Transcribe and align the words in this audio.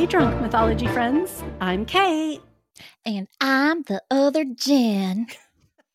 Hey, 0.00 0.06
drunk 0.06 0.40
mythology 0.40 0.86
friends. 0.86 1.44
I'm 1.60 1.84
Cait. 1.84 2.40
And 3.04 3.28
I'm 3.38 3.82
the 3.82 4.02
other 4.10 4.46
Jenn. 4.46 5.26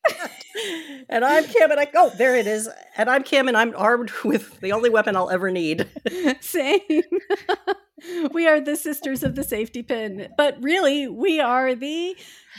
and 1.08 1.24
I'm 1.24 1.42
Kim, 1.42 1.72
and 1.72 1.80
I 1.80 1.88
oh, 1.92 2.12
there 2.16 2.36
it 2.36 2.46
is. 2.46 2.68
And 2.96 3.10
I'm 3.10 3.24
Kim, 3.24 3.48
and 3.48 3.56
I'm 3.56 3.74
armed 3.76 4.12
with 4.24 4.60
the 4.60 4.70
only 4.70 4.90
weapon 4.90 5.16
I'll 5.16 5.28
ever 5.28 5.50
need. 5.50 5.88
Same. 6.40 7.02
we 8.30 8.46
are 8.46 8.60
the 8.60 8.76
sisters 8.76 9.24
of 9.24 9.34
the 9.34 9.42
safety 9.42 9.82
pin, 9.82 10.28
but 10.36 10.56
really, 10.62 11.08
we 11.08 11.40
are 11.40 11.74
the 11.74 12.16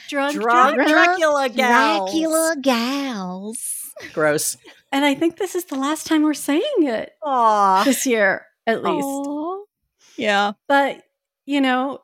drunk, 0.10 0.34
drunk, 0.34 0.76
drunk 0.76 0.90
Dracula 0.90 1.48
gals. 1.48 2.12
Dracula 2.12 2.56
gals. 2.60 3.94
Gross. 4.12 4.58
And 4.92 5.06
I 5.06 5.16
think 5.16 5.38
this 5.38 5.56
is 5.56 5.64
the 5.64 5.80
last 5.80 6.08
time 6.08 6.24
we're 6.24 6.34
saying 6.34 6.62
it. 6.80 7.14
Aww. 7.24 7.86
This 7.86 8.06
year, 8.06 8.48
at 8.68 8.84
least. 8.84 9.08
Aww. 9.08 9.64
Yeah. 10.18 10.54
But 10.68 11.04
you 11.48 11.62
know, 11.62 12.02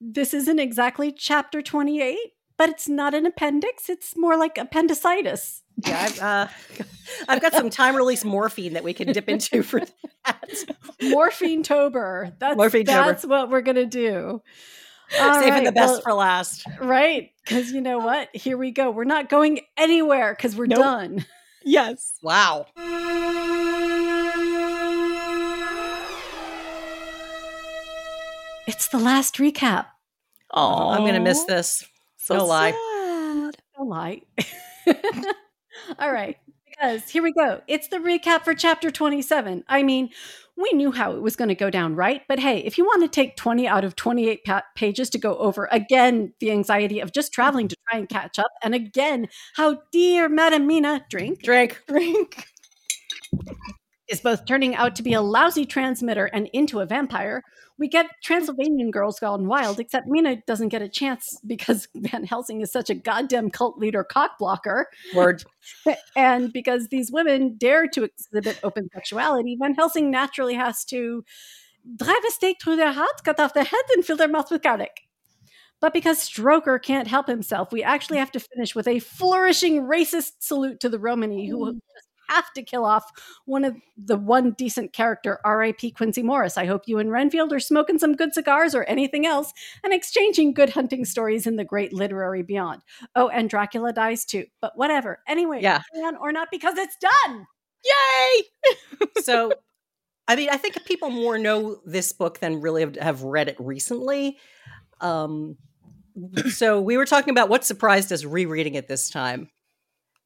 this 0.00 0.32
isn't 0.32 0.58
exactly 0.58 1.12
chapter 1.12 1.60
28, 1.60 2.16
but 2.56 2.70
it's 2.70 2.88
not 2.88 3.12
an 3.12 3.26
appendix. 3.26 3.90
It's 3.90 4.16
more 4.16 4.38
like 4.38 4.56
appendicitis. 4.56 5.62
Yeah, 5.84 6.00
I've, 6.00 6.20
uh, 6.20 6.46
I've 7.28 7.42
got 7.42 7.52
some 7.52 7.68
time 7.68 7.96
release 7.96 8.24
morphine 8.24 8.74
that 8.74 8.84
we 8.84 8.94
can 8.94 9.12
dip 9.12 9.28
into 9.28 9.62
for 9.62 9.82
that. 10.24 10.64
morphine 11.02 11.62
tober. 11.62 12.32
That's, 12.38 12.56
morphine 12.56 12.86
that's 12.86 13.26
what 13.26 13.50
we're 13.50 13.60
going 13.60 13.76
to 13.76 13.86
do. 13.86 14.40
All 15.20 15.34
Saving 15.34 15.52
right, 15.52 15.64
the 15.64 15.72
best 15.72 15.92
well, 15.92 16.00
for 16.00 16.14
last. 16.14 16.66
Right. 16.80 17.30
Because 17.44 17.72
you 17.72 17.80
know 17.80 17.98
what? 17.98 18.34
Here 18.34 18.56
we 18.56 18.70
go. 18.70 18.90
We're 18.90 19.04
not 19.04 19.28
going 19.28 19.60
anywhere 19.76 20.34
because 20.34 20.56
we're 20.56 20.66
nope. 20.66 20.78
done. 20.78 21.26
Yes. 21.64 22.14
Wow. 22.22 22.66
It's 28.66 28.88
the 28.88 28.98
last 28.98 29.36
recap. 29.36 29.86
Oh, 30.52 30.90
I'm 30.90 31.04
gonna 31.04 31.20
miss 31.20 31.44
this. 31.44 31.84
So 32.16 32.34
no 32.34 32.40
sad. 32.40 32.46
lie. 32.48 33.50
No 33.78 33.84
lie. 33.84 34.22
All 35.98 36.12
right. 36.12 36.36
Because 36.68 37.08
here 37.08 37.22
we 37.22 37.32
go. 37.32 37.62
It's 37.68 37.88
the 37.88 37.98
recap 37.98 38.42
for 38.44 38.54
chapter 38.54 38.90
27. 38.90 39.64
I 39.68 39.82
mean, 39.82 40.10
we 40.56 40.70
knew 40.72 40.90
how 40.90 41.12
it 41.12 41.22
was 41.22 41.36
going 41.36 41.48
to 41.48 41.54
go 41.54 41.70
down, 41.70 41.94
right? 41.94 42.22
But 42.28 42.38
hey, 42.38 42.58
if 42.58 42.78
you 42.78 42.84
want 42.84 43.02
to 43.02 43.08
take 43.08 43.36
20 43.36 43.68
out 43.68 43.84
of 43.84 43.94
28 43.94 44.44
pa- 44.44 44.62
pages 44.74 45.10
to 45.10 45.18
go 45.18 45.36
over 45.36 45.68
again 45.70 46.32
the 46.40 46.50
anxiety 46.50 47.00
of 47.00 47.12
just 47.12 47.32
traveling 47.32 47.68
to 47.68 47.76
try 47.88 47.98
and 47.98 48.08
catch 48.08 48.38
up, 48.38 48.50
and 48.62 48.74
again 48.74 49.28
how 49.54 49.82
dear 49.92 50.28
Madam 50.28 50.66
Mina 50.66 51.04
drink, 51.10 51.42
drink, 51.42 51.82
drink 51.86 52.46
is 54.08 54.20
both 54.20 54.46
turning 54.46 54.74
out 54.74 54.96
to 54.96 55.02
be 55.02 55.12
a 55.12 55.20
lousy 55.20 55.66
transmitter 55.66 56.26
and 56.26 56.48
into 56.52 56.80
a 56.80 56.86
vampire, 56.86 57.42
we 57.78 57.88
get 57.88 58.06
Transylvanian 58.22 58.90
girls 58.90 59.18
gone 59.18 59.46
wild, 59.46 59.78
except 59.78 60.06
Mina 60.06 60.36
doesn't 60.46 60.68
get 60.68 60.82
a 60.82 60.88
chance 60.88 61.38
because 61.46 61.88
Van 61.94 62.24
Helsing 62.24 62.60
is 62.60 62.72
such 62.72 62.90
a 62.90 62.94
goddamn 62.94 63.50
cult 63.50 63.78
leader 63.78 64.04
cockblocker. 64.04 64.84
Word. 65.14 65.44
and 66.16 66.52
because 66.52 66.88
these 66.88 67.12
women 67.12 67.56
dare 67.58 67.86
to 67.88 68.04
exhibit 68.04 68.58
open 68.62 68.88
sexuality, 68.94 69.56
Van 69.60 69.74
Helsing 69.74 70.10
naturally 70.10 70.54
has 70.54 70.84
to 70.86 71.24
drive 71.96 72.24
a 72.26 72.30
stake 72.30 72.58
through 72.62 72.76
their 72.76 72.92
heart, 72.92 73.22
cut 73.24 73.38
off 73.38 73.54
their 73.54 73.64
head, 73.64 73.82
and 73.94 74.04
fill 74.04 74.16
their 74.16 74.28
mouth 74.28 74.50
with 74.50 74.62
garlic. 74.62 75.02
But 75.80 75.92
because 75.92 76.18
Stroker 76.18 76.82
can't 76.82 77.06
help 77.06 77.28
himself, 77.28 77.70
we 77.70 77.82
actually 77.82 78.18
have 78.18 78.32
to 78.32 78.40
finish 78.40 78.74
with 78.74 78.88
a 78.88 78.98
flourishing 78.98 79.82
racist 79.82 80.32
salute 80.38 80.80
to 80.80 80.88
the 80.88 80.98
Romany, 80.98 81.48
who 81.48 81.78
have 82.28 82.52
to 82.54 82.62
kill 82.62 82.84
off 82.84 83.10
one 83.44 83.64
of 83.64 83.76
the 83.96 84.16
one 84.16 84.52
decent 84.52 84.92
character, 84.92 85.38
R.I.P. 85.44 85.92
Quincey 85.92 86.22
Morris. 86.22 86.58
I 86.58 86.66
hope 86.66 86.82
you 86.86 86.98
and 86.98 87.10
Renfield 87.10 87.52
are 87.52 87.60
smoking 87.60 87.98
some 87.98 88.14
good 88.14 88.34
cigars 88.34 88.74
or 88.74 88.84
anything 88.84 89.26
else 89.26 89.52
and 89.84 89.92
exchanging 89.92 90.54
good 90.54 90.70
hunting 90.70 91.04
stories 91.04 91.46
in 91.46 91.56
the 91.56 91.64
great 91.64 91.92
literary 91.92 92.42
beyond. 92.42 92.82
Oh, 93.14 93.28
and 93.28 93.48
Dracula 93.50 93.92
dies 93.92 94.24
too, 94.24 94.46
but 94.60 94.76
whatever. 94.76 95.20
Anyway, 95.28 95.60
yeah. 95.62 95.82
or 96.20 96.32
not 96.32 96.48
because 96.50 96.76
it's 96.78 96.96
done. 96.96 97.46
Yay! 97.84 99.06
so, 99.22 99.52
I 100.28 100.36
mean, 100.36 100.48
I 100.50 100.56
think 100.56 100.84
people 100.84 101.10
more 101.10 101.38
know 101.38 101.80
this 101.84 102.12
book 102.12 102.40
than 102.40 102.60
really 102.60 102.82
have, 102.82 102.96
have 102.96 103.22
read 103.22 103.48
it 103.48 103.56
recently. 103.58 104.38
Um, 105.00 105.56
so 106.50 106.80
we 106.80 106.96
were 106.96 107.06
talking 107.06 107.30
about 107.30 107.48
what 107.48 107.64
surprised 107.64 108.12
us 108.12 108.24
rereading 108.24 108.74
it 108.74 108.88
this 108.88 109.10
time. 109.10 109.50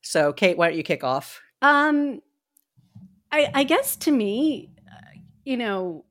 So, 0.02 0.32
Cait, 0.32 0.56
why 0.56 0.68
don't 0.68 0.76
you 0.76 0.82
kick 0.82 1.04
off? 1.04 1.40
Um, 1.62 2.22
I, 3.32 3.50
I 3.54 3.64
guess 3.64 3.96
to 3.96 4.10
me, 4.10 4.70
uh, 4.90 5.18
you 5.44 5.56
know, 5.56 6.04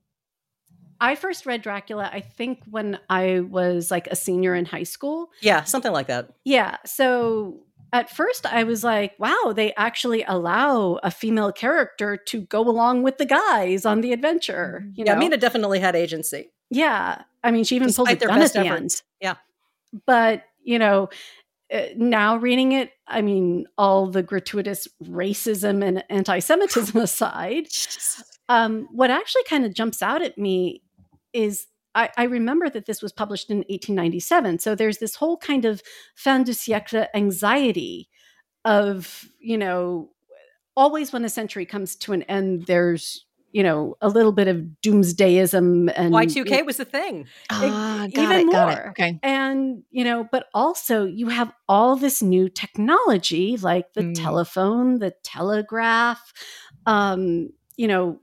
I 1.00 1.14
first 1.14 1.46
read 1.46 1.62
Dracula, 1.62 2.10
I 2.12 2.20
think 2.20 2.60
when 2.68 2.98
I 3.08 3.40
was 3.40 3.90
like 3.90 4.06
a 4.08 4.16
senior 4.16 4.54
in 4.54 4.66
high 4.66 4.82
school. 4.82 5.30
Yeah, 5.40 5.64
something 5.64 5.92
like 5.92 6.08
that. 6.08 6.30
Yeah. 6.44 6.76
So 6.84 7.64
at 7.92 8.10
first 8.10 8.44
I 8.44 8.64
was 8.64 8.84
like, 8.84 9.18
wow, 9.18 9.52
they 9.54 9.74
actually 9.74 10.24
allow 10.24 11.00
a 11.02 11.10
female 11.10 11.52
character 11.52 12.16
to 12.16 12.42
go 12.42 12.60
along 12.60 13.02
with 13.02 13.18
the 13.18 13.24
guys 13.24 13.86
on 13.86 14.02
the 14.02 14.12
adventure. 14.12 14.84
You 14.94 15.04
yeah, 15.06 15.14
know? 15.14 15.20
Mina 15.20 15.38
definitely 15.38 15.80
had 15.80 15.96
agency. 15.96 16.50
Yeah. 16.70 17.22
I 17.42 17.50
mean, 17.50 17.64
she 17.64 17.76
even 17.76 17.88
Despite 17.88 18.20
pulled 18.20 18.22
a 18.22 18.26
gun 18.26 18.42
at 18.42 18.52
the 18.52 18.60
efforts. 18.60 18.80
end. 18.80 19.02
Yeah. 19.20 19.34
But, 20.06 20.44
you 20.62 20.78
know, 20.78 21.08
now 21.96 22.36
reading 22.36 22.72
it, 22.72 22.90
I 23.06 23.22
mean, 23.22 23.66
all 23.78 24.10
the 24.10 24.22
gratuitous 24.22 24.88
racism 25.04 25.84
and 25.84 26.04
anti 26.10 26.38
Semitism 26.38 26.96
aside, 27.00 27.68
um, 28.48 28.88
what 28.90 29.10
actually 29.10 29.44
kind 29.44 29.64
of 29.64 29.74
jumps 29.74 30.02
out 30.02 30.22
at 30.22 30.36
me 30.36 30.82
is 31.32 31.66
I, 31.94 32.10
I, 32.16 32.24
remember 32.24 32.68
that 32.70 32.86
this 32.86 33.02
was 33.02 33.12
published 33.12 33.50
in 33.50 33.58
1897. 33.58 34.60
So 34.60 34.74
there's 34.74 34.98
this 34.98 35.16
whole 35.16 35.36
kind 35.36 35.64
of 35.64 35.82
fin 36.14 36.44
de 36.44 36.52
siècle 36.52 37.06
anxiety 37.14 38.08
of, 38.64 39.24
you 39.40 39.58
know, 39.58 40.10
always 40.76 41.12
when 41.12 41.24
a 41.24 41.28
century 41.28 41.66
comes 41.66 41.96
to 41.96 42.12
an 42.12 42.22
end, 42.24 42.66
there's 42.66 43.26
you 43.52 43.62
know 43.62 43.96
a 44.00 44.08
little 44.08 44.32
bit 44.32 44.48
of 44.48 44.64
doomsdayism 44.82 45.92
and 45.94 46.14
Y2K 46.14 46.64
was 46.64 46.76
the 46.76 46.84
thing. 46.84 47.26
Ah, 47.50 48.06
even 48.06 48.32
it, 48.32 48.46
more. 48.46 48.90
Okay. 48.90 49.18
And 49.22 49.82
you 49.90 50.04
know, 50.04 50.28
but 50.30 50.46
also 50.54 51.04
you 51.04 51.28
have 51.28 51.52
all 51.68 51.96
this 51.96 52.22
new 52.22 52.48
technology 52.48 53.56
like 53.56 53.92
the 53.94 54.02
mm. 54.02 54.14
telephone, 54.14 54.98
the 54.98 55.12
telegraph, 55.22 56.32
um, 56.86 57.50
you 57.76 57.88
know, 57.88 58.20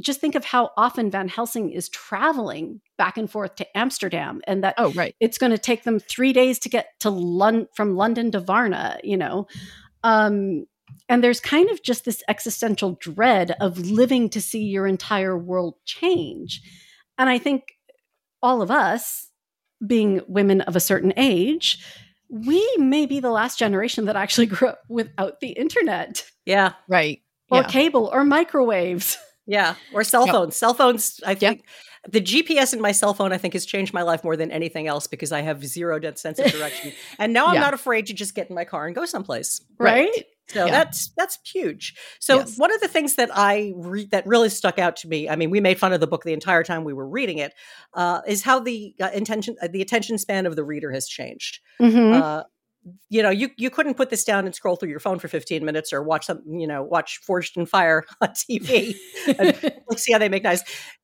just 0.00 0.20
think 0.20 0.34
of 0.34 0.44
how 0.44 0.70
often 0.76 1.10
Van 1.10 1.28
Helsing 1.28 1.70
is 1.70 1.88
traveling 1.88 2.80
back 2.96 3.18
and 3.18 3.30
forth 3.30 3.56
to 3.56 3.78
Amsterdam 3.78 4.40
and 4.46 4.64
that 4.64 4.74
oh 4.78 4.92
right 4.92 5.14
it's 5.20 5.38
going 5.38 5.52
to 5.52 5.58
take 5.58 5.84
them 5.84 5.98
3 5.98 6.32
days 6.32 6.58
to 6.60 6.68
get 6.68 6.98
to 7.00 7.10
London 7.10 7.68
from 7.74 7.96
London 7.96 8.30
to 8.32 8.40
Varna, 8.40 8.98
you 9.04 9.16
know. 9.16 9.46
Um 10.02 10.64
and 11.10 11.24
there's 11.24 11.40
kind 11.40 11.68
of 11.70 11.82
just 11.82 12.04
this 12.04 12.22
existential 12.28 12.96
dread 13.00 13.56
of 13.60 13.78
living 13.78 14.30
to 14.30 14.40
see 14.40 14.62
your 14.62 14.86
entire 14.86 15.36
world 15.36 15.74
change. 15.84 16.62
And 17.18 17.28
I 17.28 17.36
think 17.36 17.64
all 18.40 18.62
of 18.62 18.70
us, 18.70 19.28
being 19.84 20.20
women 20.28 20.60
of 20.60 20.76
a 20.76 20.80
certain 20.80 21.12
age, 21.16 21.84
we 22.28 22.64
may 22.78 23.06
be 23.06 23.18
the 23.18 23.32
last 23.32 23.58
generation 23.58 24.04
that 24.04 24.14
actually 24.14 24.46
grew 24.54 24.68
up 24.68 24.82
without 24.88 25.40
the 25.40 25.50
internet. 25.50 26.24
Yeah. 26.46 26.74
Right. 26.86 27.20
Or 27.50 27.62
yeah. 27.62 27.68
cable 27.68 28.08
or 28.12 28.24
microwaves. 28.24 29.18
Yeah. 29.46 29.74
Or 29.92 30.04
cell 30.04 30.28
phones. 30.28 30.54
Yep. 30.54 30.58
Cell 30.58 30.74
phones, 30.74 31.20
I 31.26 31.34
think. 31.34 31.58
Yep 31.58 31.66
the 32.08 32.20
GPS 32.20 32.72
in 32.72 32.80
my 32.80 32.92
cell 32.92 33.12
phone, 33.12 33.32
I 33.32 33.38
think, 33.38 33.52
has 33.54 33.66
changed 33.66 33.92
my 33.92 34.02
life 34.02 34.24
more 34.24 34.36
than 34.36 34.50
anything 34.50 34.86
else 34.86 35.06
because 35.06 35.32
I 35.32 35.42
have 35.42 35.64
zero 35.64 36.00
sense 36.14 36.38
of 36.38 36.46
direction. 36.52 36.92
and 37.18 37.32
now 37.32 37.46
I'm 37.46 37.54
yeah. 37.54 37.60
not 37.60 37.74
afraid 37.74 38.06
to 38.06 38.14
just 38.14 38.34
get 38.34 38.48
in 38.48 38.54
my 38.54 38.64
car 38.64 38.86
and 38.86 38.94
go 38.94 39.04
someplace. 39.04 39.60
Right. 39.78 40.08
right? 40.08 40.24
So 40.52 40.66
yeah. 40.66 40.72
that's 40.72 41.10
that's 41.16 41.38
huge. 41.44 41.94
So 42.18 42.38
yes. 42.38 42.58
one 42.58 42.74
of 42.74 42.80
the 42.80 42.88
things 42.88 43.14
that 43.14 43.30
I 43.32 43.72
re- 43.76 44.08
that 44.10 44.26
really 44.26 44.48
stuck 44.48 44.78
out 44.78 44.96
to 44.96 45.08
me, 45.08 45.28
I 45.28 45.36
mean, 45.36 45.50
we 45.50 45.60
made 45.60 45.78
fun 45.78 45.92
of 45.92 46.00
the 46.00 46.06
book 46.06 46.24
the 46.24 46.32
entire 46.32 46.64
time 46.64 46.84
we 46.84 46.92
were 46.92 47.08
reading 47.08 47.38
it, 47.38 47.54
uh, 47.94 48.20
is 48.26 48.42
how 48.42 48.58
the 48.58 48.94
uh, 49.00 49.10
intention, 49.14 49.56
uh, 49.62 49.68
the 49.70 49.80
attention 49.80 50.18
span 50.18 50.46
of 50.46 50.56
the 50.56 50.64
reader 50.64 50.90
has 50.90 51.06
changed. 51.06 51.60
Mm-hmm. 51.80 52.20
Uh, 52.20 52.42
you 53.10 53.22
know, 53.22 53.30
you 53.30 53.50
you 53.58 53.70
couldn't 53.70 53.94
put 53.94 54.10
this 54.10 54.24
down 54.24 54.46
and 54.46 54.54
scroll 54.54 54.74
through 54.74 54.88
your 54.88 55.00
phone 55.00 55.18
for 55.18 55.28
15 55.28 55.64
minutes 55.64 55.92
or 55.92 56.02
watch 56.02 56.26
some, 56.26 56.42
you 56.46 56.66
know, 56.66 56.82
watch 56.82 57.18
Forged 57.18 57.56
in 57.56 57.66
Fire 57.66 58.04
on 58.20 58.28
TV 58.30 58.96
and 59.38 59.56
see 59.98 60.12
how 60.12 60.18
they 60.18 60.28
make 60.28 60.42
nice. 60.42 60.62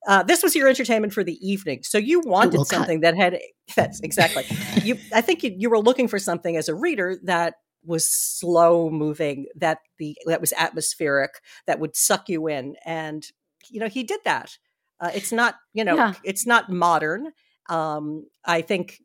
Uh, 0.09 0.23
this 0.23 0.43
was 0.43 0.55
your 0.55 0.69
entertainment 0.69 1.13
for 1.13 1.23
the 1.23 1.39
evening, 1.47 1.83
so 1.83 1.99
you 1.99 2.21
wanted 2.25 2.67
something 2.67 3.03
cut. 3.03 3.15
that 3.15 3.17
had 3.17 3.39
that's 3.77 4.01
exactly. 4.01 4.45
you, 4.83 4.97
I 5.15 5.21
think 5.21 5.43
you, 5.43 5.55
you 5.57 5.71
were 5.71 5.79
looking 5.79 6.09
for 6.09 6.19
something 6.19 6.57
as 6.57 6.69
a 6.69 6.75
reader 6.75 7.19
that 7.25 7.55
was 7.87 8.07
slow 8.07 8.91
moving, 8.91 9.47
that 9.55 9.79
the 9.99 10.17
that 10.27 10.41
was 10.41 10.53
atmospheric, 10.57 11.41
that 11.67 11.81
would 11.81 11.97
suck 11.97 12.29
you 12.29 12.47
in, 12.49 12.77
and 12.85 13.25
you 13.71 13.81
know, 13.81 13.89
he 13.89 14.03
did 14.03 14.21
that. 14.25 14.59
Uh, 15.01 15.11
it's 15.15 15.33
not, 15.33 15.57
you 15.75 15.85
know, 15.85 15.97
yeah. 15.97 16.15
it's 16.25 16.47
not 16.47 16.71
modern. 16.71 17.33
Um, 17.69 18.27
I 18.45 18.63
think 18.63 18.99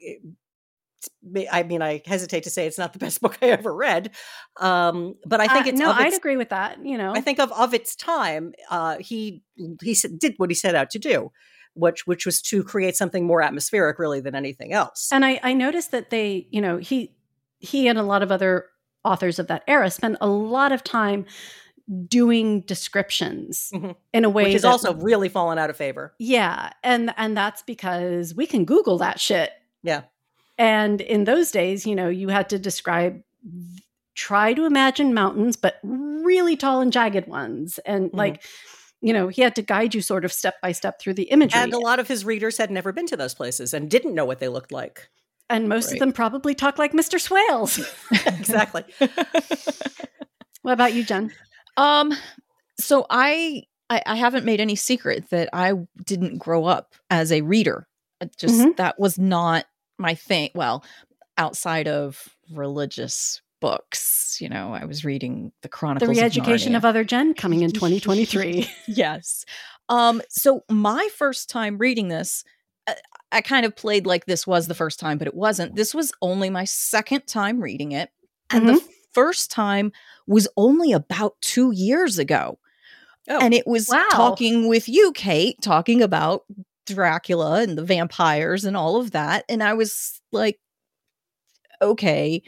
I 1.51 1.63
mean, 1.63 1.81
I 1.81 2.01
hesitate 2.05 2.43
to 2.43 2.49
say 2.49 2.67
it's 2.67 2.77
not 2.77 2.93
the 2.93 2.99
best 2.99 3.21
book 3.21 3.37
I 3.41 3.47
ever 3.47 3.73
read, 3.73 4.11
um, 4.59 5.15
but 5.25 5.39
I 5.39 5.47
think 5.47 5.65
uh, 5.65 5.69
it's. 5.69 5.79
no, 5.79 5.91
I'd 5.91 6.13
agree 6.13 6.37
with 6.37 6.49
that. 6.49 6.83
You 6.83 6.97
know, 6.97 7.13
I 7.13 7.21
think 7.21 7.39
of 7.39 7.51
of 7.51 7.73
its 7.73 7.95
time, 7.95 8.53
uh, 8.69 8.97
he 8.99 9.43
he 9.81 9.95
did 10.17 10.35
what 10.37 10.49
he 10.49 10.55
set 10.55 10.75
out 10.75 10.89
to 10.91 10.99
do, 10.99 11.31
which 11.73 12.05
which 12.05 12.25
was 12.25 12.41
to 12.43 12.63
create 12.63 12.95
something 12.95 13.25
more 13.25 13.41
atmospheric, 13.41 13.99
really, 13.99 14.21
than 14.21 14.35
anything 14.35 14.73
else. 14.73 15.09
And 15.11 15.25
I, 15.25 15.39
I 15.43 15.53
noticed 15.53 15.91
that 15.91 16.09
they, 16.09 16.47
you 16.51 16.61
know, 16.61 16.77
he 16.77 17.15
he 17.59 17.87
and 17.87 17.97
a 17.97 18.03
lot 18.03 18.23
of 18.23 18.31
other 18.31 18.65
authors 19.03 19.39
of 19.39 19.47
that 19.47 19.63
era 19.67 19.89
spent 19.89 20.17
a 20.21 20.27
lot 20.27 20.71
of 20.71 20.83
time 20.83 21.25
doing 22.07 22.61
descriptions 22.61 23.71
mm-hmm. 23.73 23.91
in 24.13 24.23
a 24.23 24.29
way 24.29 24.43
which 24.45 24.55
is 24.55 24.61
that, 24.61 24.69
also 24.69 24.93
really 24.95 25.29
fallen 25.29 25.57
out 25.57 25.69
of 25.69 25.77
favor. 25.77 26.13
Yeah, 26.19 26.71
and 26.83 27.13
and 27.17 27.35
that's 27.35 27.63
because 27.63 28.33
we 28.35 28.45
can 28.45 28.65
Google 28.65 28.97
that 28.99 29.19
shit. 29.19 29.51
Yeah. 29.83 30.03
And 30.57 31.01
in 31.01 31.23
those 31.23 31.49
days, 31.51 31.87
you 31.87 31.95
know, 31.95 32.07
you 32.07 32.29
had 32.29 32.49
to 32.49 32.59
describe 32.59 33.21
try 34.13 34.53
to 34.53 34.65
imagine 34.65 35.13
mountains, 35.13 35.55
but 35.55 35.79
really 35.83 36.55
tall 36.55 36.81
and 36.81 36.93
jagged 36.93 37.27
ones. 37.27 37.79
And 37.79 38.07
mm-hmm. 38.07 38.17
like, 38.17 38.43
you 39.01 39.13
know, 39.13 39.29
he 39.29 39.41
had 39.41 39.55
to 39.55 39.61
guide 39.61 39.95
you 39.95 40.01
sort 40.01 40.25
of 40.25 40.31
step 40.31 40.61
by 40.61 40.71
step 40.73 40.99
through 40.99 41.15
the 41.15 41.23
imagery. 41.23 41.59
And 41.59 41.73
a 41.73 41.79
lot 41.79 41.99
of 41.99 42.07
his 42.07 42.23
readers 42.23 42.57
had 42.57 42.69
never 42.69 42.91
been 42.91 43.07
to 43.07 43.17
those 43.17 43.33
places 43.33 43.73
and 43.73 43.89
didn't 43.89 44.13
know 44.13 44.25
what 44.25 44.39
they 44.39 44.47
looked 44.47 44.71
like. 44.71 45.09
And 45.51 45.67
most 45.67 45.87
right. 45.87 45.93
of 45.93 45.99
them 45.99 46.13
probably 46.13 46.55
talk 46.55 46.79
like 46.79 46.93
Mr. 46.93 47.19
Swales. 47.19 47.79
exactly. 48.25 48.83
what 50.61 50.71
about 50.71 50.93
you, 50.93 51.03
Jenn? 51.03 51.31
Um, 51.77 52.13
so 52.79 53.05
I, 53.09 53.63
I, 53.89 54.01
I 54.05 54.15
haven't 54.15 54.45
made 54.45 54.61
any 54.61 54.75
secret 54.75 55.29
that 55.29 55.49
I 55.53 55.73
didn't 56.05 56.37
grow 56.37 56.65
up 56.65 56.95
as 57.09 57.31
a 57.31 57.41
reader. 57.41 57.87
Just 58.37 58.55
mm-hmm. 58.55 58.71
that 58.77 58.99
was 58.99 59.19
not 59.19 59.65
my 59.97 60.15
thing. 60.15 60.51
Well, 60.55 60.83
outside 61.37 61.87
of 61.87 62.29
religious 62.51 63.41
books. 63.61 64.39
You 64.41 64.49
know, 64.49 64.73
I 64.73 64.85
was 64.85 65.05
reading 65.05 65.51
the 65.61 65.69
Chronicles. 65.69 66.09
The 66.09 66.21
Re-Education 66.21 66.75
of, 66.75 66.83
of 66.83 66.89
Other 66.89 67.03
Jenn 67.03 67.33
coming 67.33 67.61
in 67.61 67.71
2023. 67.73 68.69
yes. 68.87 69.45
Um, 69.87 70.21
so 70.29 70.63
my 70.69 71.07
first 71.15 71.49
time 71.49 71.77
reading 71.77 72.09
this, 72.09 72.43
I, 73.31 73.41
kind 73.41 73.65
of 73.65 73.75
played 73.75 74.05
like 74.05 74.25
this 74.25 74.45
was 74.45 74.67
the 74.67 74.75
first 74.75 74.99
time, 74.99 75.17
but 75.17 75.27
it 75.27 75.33
wasn't. 75.33 75.75
This 75.75 75.93
was 75.93 76.11
only 76.21 76.49
my 76.49 76.65
second 76.65 77.27
time 77.27 77.61
reading 77.61 77.91
it, 77.91 78.09
and 78.49 78.63
mm-hmm. 78.63 78.75
the 78.75 78.87
first 79.13 79.51
time 79.51 79.91
was 80.27 80.47
only 80.57 80.91
about 80.91 81.35
two 81.41 81.71
years 81.71 82.17
ago. 82.17 82.59
Oh, 83.29 83.39
and 83.39 83.53
it 83.53 83.67
was 83.67 83.87
wow. 83.89 84.07
talking 84.11 84.67
with 84.67 84.89
you, 84.89 85.11
Cait, 85.13 85.61
talking 85.61 86.01
about 86.01 86.43
Dracula 86.87 87.61
and 87.61 87.77
the 87.77 87.83
vampires 87.83 88.65
and 88.65 88.75
all 88.75 88.97
of 88.97 89.11
that. 89.11 89.45
And 89.47 89.61
I 89.61 89.73
was 89.73 90.21
like, 90.31 90.59
okay, 91.81 92.41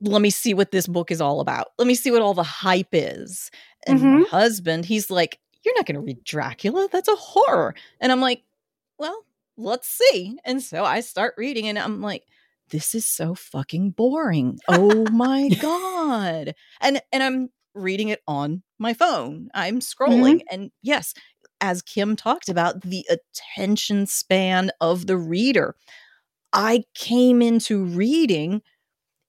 let 0.00 0.22
me 0.22 0.30
see 0.30 0.54
what 0.54 0.70
this 0.70 0.86
book 0.86 1.10
is 1.10 1.20
all 1.20 1.40
about. 1.40 1.68
Let 1.78 1.88
me 1.88 1.94
see 1.94 2.10
what 2.10 2.22
all 2.22 2.34
the 2.34 2.42
hype 2.42 2.88
is. 2.92 3.50
And 3.86 3.98
mm-hmm. 3.98 4.18
my 4.20 4.28
husband, 4.28 4.84
he's 4.84 5.10
like, 5.10 5.38
You're 5.64 5.74
not 5.74 5.86
going 5.86 5.96
to 5.96 6.00
read 6.00 6.24
Dracula. 6.24 6.88
That's 6.90 7.08
a 7.08 7.16
horror. 7.16 7.74
And 8.00 8.12
I'm 8.12 8.20
like, 8.20 8.42
Well, 8.98 9.24
let's 9.56 9.88
see. 9.88 10.38
And 10.44 10.62
so 10.62 10.84
I 10.84 11.00
start 11.00 11.34
reading 11.36 11.68
and 11.68 11.78
I'm 11.78 12.00
like, 12.00 12.24
this 12.70 12.94
is 12.94 13.06
so 13.06 13.34
fucking 13.34 13.90
boring. 13.90 14.58
Oh 14.68 15.06
my 15.12 15.48
god. 15.48 16.54
And 16.80 17.00
and 17.12 17.22
I'm 17.22 17.50
reading 17.74 18.08
it 18.08 18.22
on 18.26 18.62
my 18.78 18.94
phone. 18.94 19.48
I'm 19.54 19.80
scrolling 19.80 20.40
mm-hmm. 20.40 20.54
and 20.54 20.70
yes, 20.82 21.14
as 21.60 21.82
Kim 21.82 22.16
talked 22.16 22.48
about, 22.48 22.82
the 22.82 23.06
attention 23.10 24.06
span 24.06 24.70
of 24.80 25.06
the 25.06 25.16
reader. 25.16 25.74
I 26.52 26.84
came 26.94 27.42
into 27.42 27.84
reading 27.84 28.62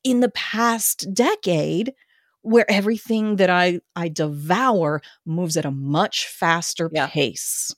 in 0.04 0.20
the 0.20 0.30
past 0.30 1.14
decade 1.14 1.94
where 2.42 2.70
everything 2.70 3.36
that 3.38 3.50
I 3.50 3.82
I 3.96 4.08
devour 4.10 5.02
moves 5.26 5.58
at 5.58 5.66
a 5.66 5.72
much 5.72 6.28
faster 6.28 6.90
yeah. 6.94 7.08
pace. 7.08 7.76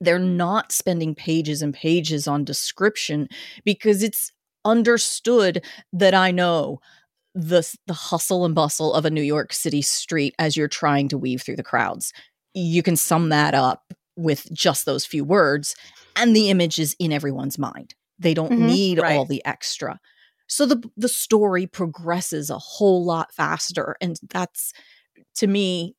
They're 0.00 0.18
not 0.18 0.72
spending 0.72 1.14
pages 1.14 1.62
and 1.62 1.74
pages 1.74 2.26
on 2.26 2.44
description 2.44 3.28
because 3.64 4.02
it's 4.02 4.32
understood 4.64 5.64
that 5.92 6.14
I 6.14 6.30
know 6.30 6.80
the 7.34 7.76
the 7.86 7.94
hustle 7.94 8.44
and 8.44 8.54
bustle 8.54 8.92
of 8.92 9.04
a 9.04 9.10
New 9.10 9.22
York 9.22 9.52
City 9.52 9.82
street 9.82 10.34
as 10.38 10.56
you're 10.56 10.68
trying 10.68 11.08
to 11.08 11.18
weave 11.18 11.42
through 11.42 11.56
the 11.56 11.62
crowds. 11.62 12.12
You 12.54 12.82
can 12.82 12.96
sum 12.96 13.28
that 13.28 13.54
up 13.54 13.92
with 14.16 14.52
just 14.52 14.84
those 14.84 15.06
few 15.06 15.24
words 15.24 15.76
and 16.16 16.34
the 16.34 16.50
image 16.50 16.78
is 16.78 16.96
in 16.98 17.12
everyone's 17.12 17.58
mind. 17.58 17.94
They 18.18 18.34
don't 18.34 18.52
mm-hmm, 18.52 18.66
need 18.66 18.98
right. 18.98 19.16
all 19.16 19.24
the 19.24 19.44
extra. 19.44 20.00
So 20.48 20.66
the 20.66 20.82
the 20.96 21.08
story 21.08 21.66
progresses 21.66 22.50
a 22.50 22.58
whole 22.58 23.04
lot 23.04 23.32
faster 23.32 23.96
and 24.00 24.18
that's 24.28 24.72
to 25.36 25.46
me 25.46 25.94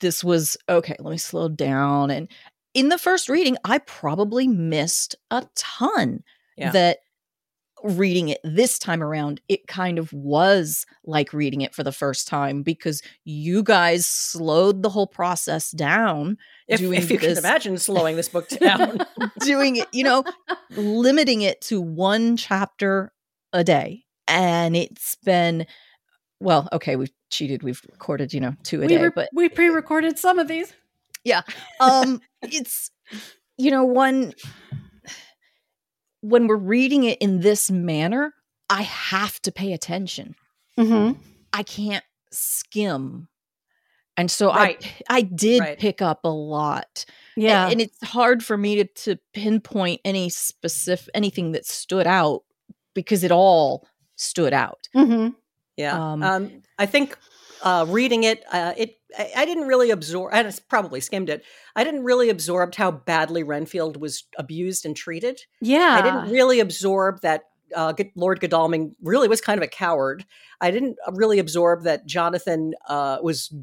this 0.00 0.24
was 0.24 0.56
okay, 0.68 0.96
let 0.98 1.12
me 1.12 1.18
slow 1.18 1.48
down 1.48 2.10
and 2.10 2.28
in 2.74 2.88
the 2.88 2.98
first 2.98 3.28
reading 3.28 3.56
I 3.64 3.78
probably 3.78 4.48
missed 4.48 5.14
a 5.30 5.46
ton 5.54 6.22
yeah. 6.56 6.70
that 6.70 6.98
reading 7.84 8.28
it 8.28 8.40
this 8.44 8.78
time 8.78 9.02
around, 9.02 9.40
it 9.48 9.66
kind 9.66 9.98
of 9.98 10.12
was 10.12 10.86
like 11.04 11.32
reading 11.32 11.60
it 11.60 11.74
for 11.74 11.82
the 11.82 11.92
first 11.92 12.28
time 12.28 12.62
because 12.62 13.02
you 13.24 13.62
guys 13.62 14.06
slowed 14.06 14.82
the 14.82 14.88
whole 14.88 15.06
process 15.06 15.70
down. 15.70 16.38
If, 16.68 16.80
if 16.80 17.10
you 17.10 17.18
this, 17.18 17.34
can 17.34 17.44
imagine 17.44 17.78
slowing 17.78 18.16
this 18.16 18.28
book 18.28 18.48
down, 18.60 18.98
doing 19.40 19.76
it, 19.76 19.88
you 19.92 20.04
know, 20.04 20.24
limiting 20.70 21.42
it 21.42 21.60
to 21.62 21.80
one 21.80 22.36
chapter 22.36 23.12
a 23.52 23.64
day. 23.64 24.04
And 24.28 24.76
it's 24.76 25.16
been, 25.16 25.66
well, 26.40 26.68
okay, 26.72 26.96
we've 26.96 27.12
cheated. 27.30 27.62
We've 27.62 27.82
recorded, 27.90 28.32
you 28.32 28.40
know, 28.40 28.54
two 28.62 28.78
a 28.78 28.86
we 28.86 28.88
day, 28.88 29.02
re- 29.02 29.10
but 29.14 29.28
we 29.34 29.48
pre 29.48 29.68
recorded 29.68 30.18
some 30.18 30.38
of 30.38 30.48
these. 30.48 30.72
Yeah. 31.24 31.42
Um, 31.80 32.20
it's, 32.42 32.90
you 33.56 33.70
know, 33.70 33.84
one 33.84 34.34
when 36.22 36.46
we're 36.46 36.56
reading 36.56 37.04
it 37.04 37.18
in 37.18 37.40
this 37.40 37.70
manner, 37.70 38.32
I 38.70 38.82
have 38.82 39.40
to 39.42 39.52
pay 39.52 39.72
attention. 39.72 40.34
Mm-hmm. 40.78 41.20
I 41.52 41.62
can't 41.62 42.04
skim. 42.30 43.28
And 44.16 44.30
so 44.30 44.48
right. 44.48 44.82
I 45.08 45.18
I 45.18 45.20
did 45.22 45.60
right. 45.60 45.78
pick 45.78 46.00
up 46.00 46.20
a 46.24 46.28
lot. 46.28 47.04
Yeah. 47.36 47.64
And, 47.64 47.72
and, 47.72 47.80
it's 47.82 48.02
hard 48.02 48.44
for 48.44 48.56
me 48.56 48.76
to, 48.76 48.84
to 48.84 49.18
pinpoint 49.34 50.00
any 50.04 50.28
specific 50.28 51.10
anything 51.14 51.52
that 51.52 51.66
stood 51.66 52.06
out 52.06 52.42
because 52.94 53.24
it 53.24 53.32
all 53.32 53.86
stood 54.16 54.52
out. 54.52 54.88
Mm-hmm. 54.94 55.30
Yeah. 55.76 56.12
Um, 56.12 56.22
um, 56.22 56.62
I 56.78 56.86
think 56.86 57.16
uh, 57.62 57.86
reading 57.88 58.24
it, 58.24 58.44
uh, 58.52 58.74
it 58.76 58.98
I, 59.16 59.32
I, 59.38 59.44
didn't 59.44 59.68
really 59.68 59.90
absorb. 59.90 60.34
I 60.34 60.50
probably 60.68 61.00
skimmed 61.00 61.30
it. 61.30 61.44
I 61.76 61.84
didn't 61.84 62.04
really 62.04 62.28
absorb 62.28 62.74
how 62.74 62.90
badly 62.90 63.42
Renfield 63.42 64.00
was 64.00 64.24
abused 64.38 64.84
and 64.84 64.96
treated. 64.96 65.40
Yeah, 65.60 65.96
I 65.98 66.02
didn't 66.02 66.30
really 66.32 66.60
absorb 66.60 67.20
that 67.20 67.44
uh, 67.74 67.94
Lord 68.16 68.40
Godalming 68.40 68.94
really 69.02 69.28
was 69.28 69.40
kind 69.40 69.58
of 69.58 69.62
a 69.62 69.68
coward. 69.68 70.24
I 70.60 70.70
didn't 70.70 70.96
uh, 71.06 71.12
really 71.12 71.38
absorb 71.38 71.84
that 71.84 72.06
Jonathan 72.06 72.74
uh, 72.88 73.18
was 73.22 73.54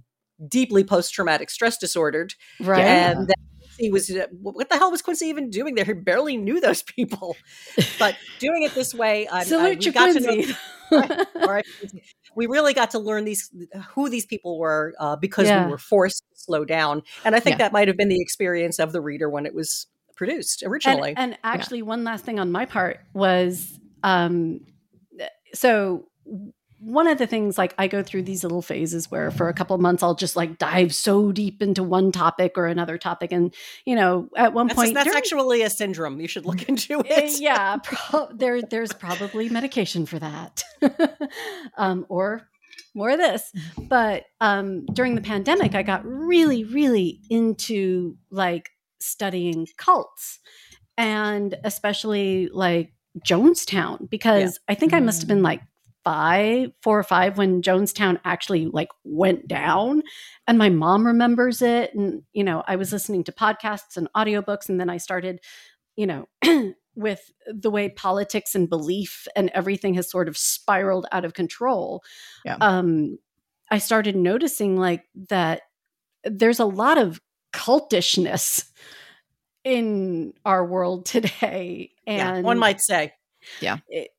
deeply 0.47 0.83
post 0.83 1.13
traumatic 1.13 1.49
stress 1.49 1.77
disordered, 1.77 2.33
right? 2.59 2.81
And 2.81 3.27
that 3.27 3.37
he 3.77 3.89
was 3.89 4.09
uh, 4.09 4.27
what 4.41 4.69
the 4.69 4.77
hell 4.77 4.91
was 4.91 5.01
Quincey 5.01 5.27
even 5.27 5.49
doing 5.49 5.75
there? 5.75 5.85
He 5.85 5.93
barely 5.93 6.37
knew 6.37 6.59
those 6.59 6.83
people, 6.83 7.35
but 7.97 8.15
doing 8.39 8.63
it 8.63 8.73
this 8.73 8.93
way, 8.93 9.27
I, 9.27 9.43
salute 9.43 9.81
I, 9.81 9.85
you, 9.85 9.91
got 9.91 10.11
Quincey. 10.11 10.41
To 10.43 10.47
know, 10.91 11.25
all 11.35 11.53
right, 11.53 11.65
we 12.35 12.47
really 12.47 12.73
got 12.73 12.91
to 12.91 12.99
learn 12.99 13.25
these 13.25 13.49
who 13.89 14.09
these 14.09 14.25
people 14.25 14.57
were 14.59 14.93
uh, 14.99 15.15
because 15.15 15.47
yeah. 15.47 15.65
we 15.65 15.71
were 15.71 15.77
forced 15.77 16.23
to 16.31 16.39
slow 16.39 16.65
down, 16.65 17.03
and 17.25 17.35
I 17.35 17.39
think 17.39 17.55
yeah. 17.55 17.65
that 17.65 17.73
might 17.73 17.87
have 17.87 17.97
been 17.97 18.09
the 18.09 18.21
experience 18.21 18.79
of 18.79 18.91
the 18.91 19.01
reader 19.01 19.29
when 19.29 19.45
it 19.45 19.53
was 19.53 19.87
produced 20.15 20.63
originally. 20.65 21.09
And, 21.09 21.33
and 21.33 21.39
actually, 21.43 21.79
yeah. 21.79 21.85
one 21.85 22.03
last 22.03 22.25
thing 22.25 22.39
on 22.39 22.51
my 22.51 22.65
part 22.65 22.99
was 23.13 23.79
um, 24.03 24.61
so 25.53 26.07
one 26.81 27.07
of 27.07 27.17
the 27.17 27.27
things 27.27 27.57
like 27.57 27.73
I 27.77 27.87
go 27.87 28.01
through 28.01 28.23
these 28.23 28.43
little 28.43 28.61
phases 28.61 29.11
where 29.11 29.31
for 29.31 29.49
a 29.49 29.53
couple 29.53 29.77
months 29.77 30.01
I'll 30.01 30.15
just 30.15 30.35
like 30.35 30.57
dive 30.57 30.93
so 30.93 31.31
deep 31.31 31.61
into 31.61 31.83
one 31.83 32.11
topic 32.11 32.57
or 32.57 32.67
another 32.67 32.97
topic. 32.97 33.31
And 33.31 33.53
you 33.85 33.95
know 33.95 34.29
at 34.37 34.53
one 34.53 34.67
that's 34.67 34.79
point 34.79 34.93
that's 34.93 35.05
during, 35.05 35.17
actually 35.17 35.61
a 35.61 35.69
syndrome. 35.69 36.19
You 36.21 36.27
should 36.27 36.45
look 36.45 36.63
into 36.69 36.99
eh, 37.01 37.25
it. 37.25 37.39
yeah 37.39 37.77
pro- 37.83 38.29
there 38.33 38.61
there's 38.61 38.93
probably 38.93 39.49
medication 39.49 40.05
for 40.05 40.19
that. 40.19 40.63
Um, 41.77 42.05
or 42.09 42.49
more 42.93 43.11
of 43.11 43.17
this. 43.19 43.51
But 43.77 44.25
um, 44.41 44.85
during 44.87 45.15
the 45.15 45.21
pandemic 45.21 45.75
I 45.75 45.83
got 45.83 46.05
really 46.05 46.63
really 46.63 47.21
into 47.29 48.17
like 48.31 48.71
studying 48.99 49.67
cults 49.77 50.39
and 50.97 51.55
especially 51.63 52.49
like 52.51 52.93
Jonestown 53.25 54.09
because 54.09 54.59
yeah. 54.67 54.73
I 54.73 54.75
think 54.75 54.93
I 54.93 54.99
must 54.99 55.21
have 55.21 55.27
been 55.27 55.39
mm. 55.39 55.45
like 55.45 55.61
five, 56.09 56.71
four 56.81 56.97
or 56.97 57.03
five 57.03 57.37
when 57.37 57.61
Jonestown 57.61 58.19
actually 58.25 58.65
like 58.65 58.87
went 59.03 59.47
down. 59.47 60.01
And 60.47 60.57
my 60.57 60.69
mom 60.69 61.05
remembers 61.05 61.61
it. 61.61 61.93
And, 61.93 62.23
you 62.33 62.43
know, 62.43 62.63
I 62.67 62.77
was 62.77 62.91
listening 62.91 63.23
to 63.25 63.31
podcasts 63.31 63.95
and 63.95 64.07
audiobooks. 64.17 64.69
And 64.69 64.79
then 64.79 64.89
I 64.89 64.97
started, 64.97 65.39
you 65.95 66.07
know, 66.07 66.27
with 66.95 67.29
the 67.45 67.69
way 67.69 67.89
politics 67.89 68.55
and 68.55 68.67
belief 68.67 69.27
and 69.35 69.51
everything 69.53 69.93
has 69.93 70.09
sort 70.09 70.27
of 70.27 70.35
spiraled 70.35 71.05
out 71.11 71.25
of 71.25 71.35
control. 71.35 72.01
Yeah. 72.43 72.57
Um, 72.59 73.19
I 73.69 73.77
started 73.77 74.15
noticing 74.15 74.77
like 74.77 75.03
that 75.29 75.61
there's 76.23 76.59
a 76.59 76.65
lot 76.65 76.97
of 76.97 77.21
cultishness 77.53 78.65
in 79.63 80.33
our 80.43 80.65
world 80.65 81.05
today. 81.05 81.91
And 82.07 82.37
yeah, 82.37 82.41
one 82.41 82.57
might 82.57 82.81
say. 82.81 83.13
it- 83.89 84.09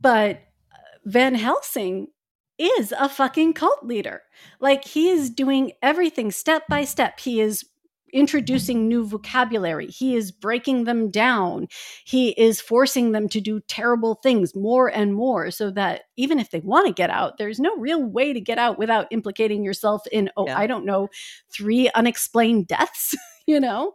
but 0.00 0.40
Van 1.04 1.34
Helsing 1.34 2.08
is 2.58 2.92
a 2.98 3.08
fucking 3.08 3.52
cult 3.54 3.84
leader. 3.84 4.22
Like 4.60 4.84
he 4.84 5.08
is 5.10 5.30
doing 5.30 5.72
everything 5.82 6.30
step 6.30 6.64
by 6.68 6.84
step. 6.84 7.18
He 7.20 7.40
is 7.40 7.64
introducing 8.12 8.86
new 8.86 9.04
vocabulary. 9.04 9.88
He 9.88 10.14
is 10.14 10.30
breaking 10.30 10.84
them 10.84 11.10
down. 11.10 11.66
He 12.04 12.28
is 12.30 12.60
forcing 12.60 13.10
them 13.10 13.28
to 13.30 13.40
do 13.40 13.58
terrible 13.66 14.14
things 14.22 14.54
more 14.54 14.86
and 14.86 15.14
more 15.14 15.50
so 15.50 15.72
that 15.72 16.02
even 16.16 16.38
if 16.38 16.50
they 16.50 16.60
want 16.60 16.86
to 16.86 16.92
get 16.92 17.10
out, 17.10 17.38
there's 17.38 17.58
no 17.58 17.76
real 17.76 18.00
way 18.00 18.32
to 18.32 18.40
get 18.40 18.56
out 18.56 18.78
without 18.78 19.08
implicating 19.10 19.64
yourself 19.64 20.02
in 20.12 20.30
oh, 20.36 20.46
Yeah. 20.46 20.56
I 20.56 20.68
don't 20.68 20.86
know, 20.86 21.08
three 21.52 21.90
unexplained 21.92 22.68
deaths, 22.68 23.16
you 23.48 23.58
know? 23.58 23.94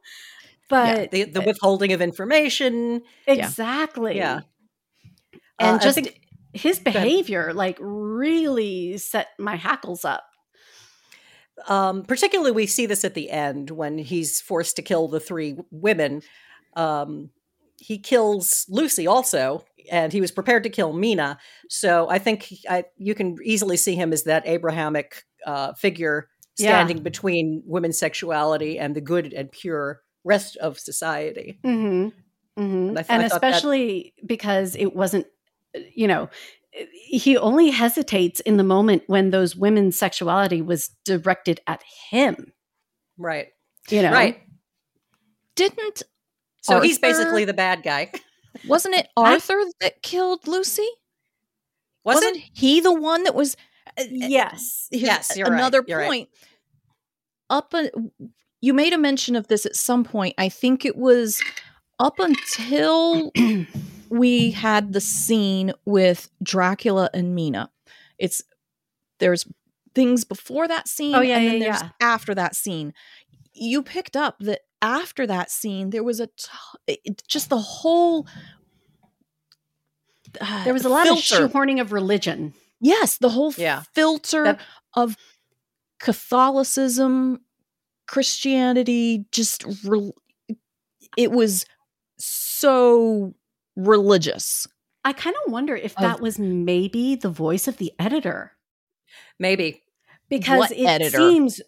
But 0.67 1.11
the, 1.11 1.23
the 1.23 1.41
withholding 1.41 1.93
of 1.93 2.01
information. 2.01 3.01
exactly. 3.25 4.17
Yeah. 4.17 4.41
and 5.59 5.77
Uh, 5.77 5.79
just 5.79 5.95
think- 5.95 6.21
his 6.53 6.79
behavior 6.79 7.53
like 7.53 7.77
really 7.79 8.97
set 8.97 9.27
my 9.37 9.55
hackles 9.55 10.03
up 10.05 10.23
um, 11.67 12.03
particularly 12.03 12.51
we 12.51 12.65
see 12.65 12.85
this 12.85 13.03
at 13.03 13.13
the 13.15 13.29
end 13.29 13.69
when 13.69 13.97
he's 13.97 14.39
forced 14.39 14.75
to 14.77 14.81
kill 14.81 15.07
the 15.09 15.19
three 15.19 15.57
women. 15.71 16.21
Um, 16.75 17.31
he 17.77 17.97
kills 17.97 18.65
Lucy 18.69 19.07
also, 19.07 19.65
and 19.91 20.13
he 20.13 20.21
was 20.21 20.31
prepared 20.31 20.63
to 20.63 20.69
kill 20.69 20.93
Mina. 20.93 21.37
So 21.69 22.09
I 22.09 22.17
think 22.19 22.43
he- 22.43 22.65
I, 22.69 22.85
you 22.97 23.13
can 23.13 23.35
easily 23.43 23.75
see 23.77 23.95
him 23.95 24.13
as 24.13 24.23
that 24.23 24.47
Abrahamic 24.47 25.23
uh, 25.45 25.73
figure 25.73 26.29
Yeah. 26.57 26.69
standing 26.69 27.03
between 27.03 27.61
women's 27.65 27.97
sexuality 27.99 28.79
and 28.79 28.95
the 28.95 29.01
good 29.01 29.33
and 29.33 29.51
pure 29.51 30.01
rest 30.23 30.55
of 30.57 30.79
society. 30.79 31.59
hmm 31.63 32.07
hmm 32.55 32.63
And 32.63 32.99
I 32.99 33.05
and 33.09 33.23
I 33.23 33.27
thought 33.27 33.41
that- 33.41 33.49
especially 33.49 34.13
because 34.25 34.75
it 34.77 34.95
wasn't 34.95 35.27
you 35.95 36.07
know 36.07 36.29
he 36.93 37.35
only 37.38 37.69
hesitates 37.69 38.39
in 38.41 38.57
the 38.57 38.63
moment 38.63 39.03
when 39.07 39.31
those 39.31 39.55
women's 39.55 39.97
sexuality 39.97 40.61
was 40.61 40.89
directed 41.05 41.59
at 41.67 41.81
him 42.11 42.53
Right. 43.17 43.47
you 43.89 44.01
know 44.01 44.11
Right. 44.11 44.41
Didn't 45.55 46.03
So 46.61 46.79
he's 46.79 46.99
basically 46.99 47.45
the 47.45 47.53
bad 47.53 47.83
guy. 47.83 48.11
wasn't 48.67 48.95
it 48.95 49.07
I- 49.17 49.33
Arthur 49.33 49.59
that 49.81 50.01
killed 50.03 50.47
Lucy? 50.47 50.88
Was 52.05 52.15
Wasn't 52.15 52.38
it? 52.38 52.43
he 52.53 52.79
the 52.79 52.93
one 52.93 53.23
that 53.23 53.35
was? 53.35 53.55
uh, 53.97 54.01
uh, 54.03 54.05
yes 54.09 54.88
his- 54.91 55.01
Yes, 55.01 55.35
you're 55.38 55.47
right, 55.47 55.53
another 55.55 55.83
you're 55.88 55.99
right. 55.99 56.07
point. 56.07 56.29
Up, 57.49 57.73
a, 57.73 57.89
you 58.61 58.73
made 58.73 58.93
a 58.93 58.97
mention 58.97 59.35
of 59.35 59.47
this 59.47 59.65
at 59.65 59.75
some 59.75 60.03
point. 60.03 60.35
I 60.38 60.49
think 60.49 60.85
it 60.85 60.95
was 60.95 61.41
up 61.99 62.19
until 62.19 63.31
we 64.09 64.51
had 64.51 64.93
the 64.93 65.01
scene 65.01 65.73
with 65.85 66.29
Dracula 66.43 67.09
and 67.13 67.35
Mina. 67.35 67.71
It's 68.17 68.41
there's 69.19 69.45
things 69.95 70.23
before 70.23 70.67
that 70.67 70.87
scene, 70.87 71.15
Oh, 71.15 71.21
yeah, 71.21 71.37
and 71.37 71.47
then 71.47 71.61
yeah, 71.61 71.69
there's 71.71 71.81
yeah. 71.81 71.89
after 72.01 72.33
that 72.35 72.55
scene. 72.55 72.93
You 73.53 73.83
picked 73.83 74.15
up 74.15 74.37
that 74.39 74.61
after 74.81 75.27
that 75.27 75.51
scene, 75.51 75.89
there 75.89 76.03
was 76.03 76.19
a 76.19 76.27
t- 76.27 76.47
it- 77.05 77.23
just 77.27 77.49
the 77.49 77.57
whole. 77.59 78.25
uh, 80.39 80.63
there 80.63 80.73
was 80.73 80.85
a 80.85 80.89
lot 80.89 81.05
filter. 81.05 81.43
of 81.45 81.51
shoehorning 81.51 81.81
of 81.81 81.91
religion 81.91 82.53
Yes, 82.81 83.17
the 83.17 83.29
whole 83.29 83.53
Yeah. 83.57 83.83
filter 83.93 84.43
That- 84.43 84.61
of 84.93 85.17
Catholicism, 85.99 87.41
Christianity, 88.07 89.25
just 89.33 89.65
re- 89.83 90.13
it 91.17 91.31
was 91.31 91.65
so 92.17 93.33
religious. 93.88 94.67
i 95.05 95.13
kind 95.13 95.36
of 95.45 95.51
wonder 95.51 95.75
if 95.75 95.95
Of- 95.98 96.01
that 96.03 96.21
was 96.21 96.38
maybe 96.39 97.15
the 97.15 97.29
voice 97.29 97.67
of 97.67 97.77
the 97.77 97.91
editor 98.00 98.53
Maybe. 99.39 99.81
because 100.29 100.59
What 100.59 100.71
it 100.71 100.86
editor? 100.86 101.17
seems 101.17 101.62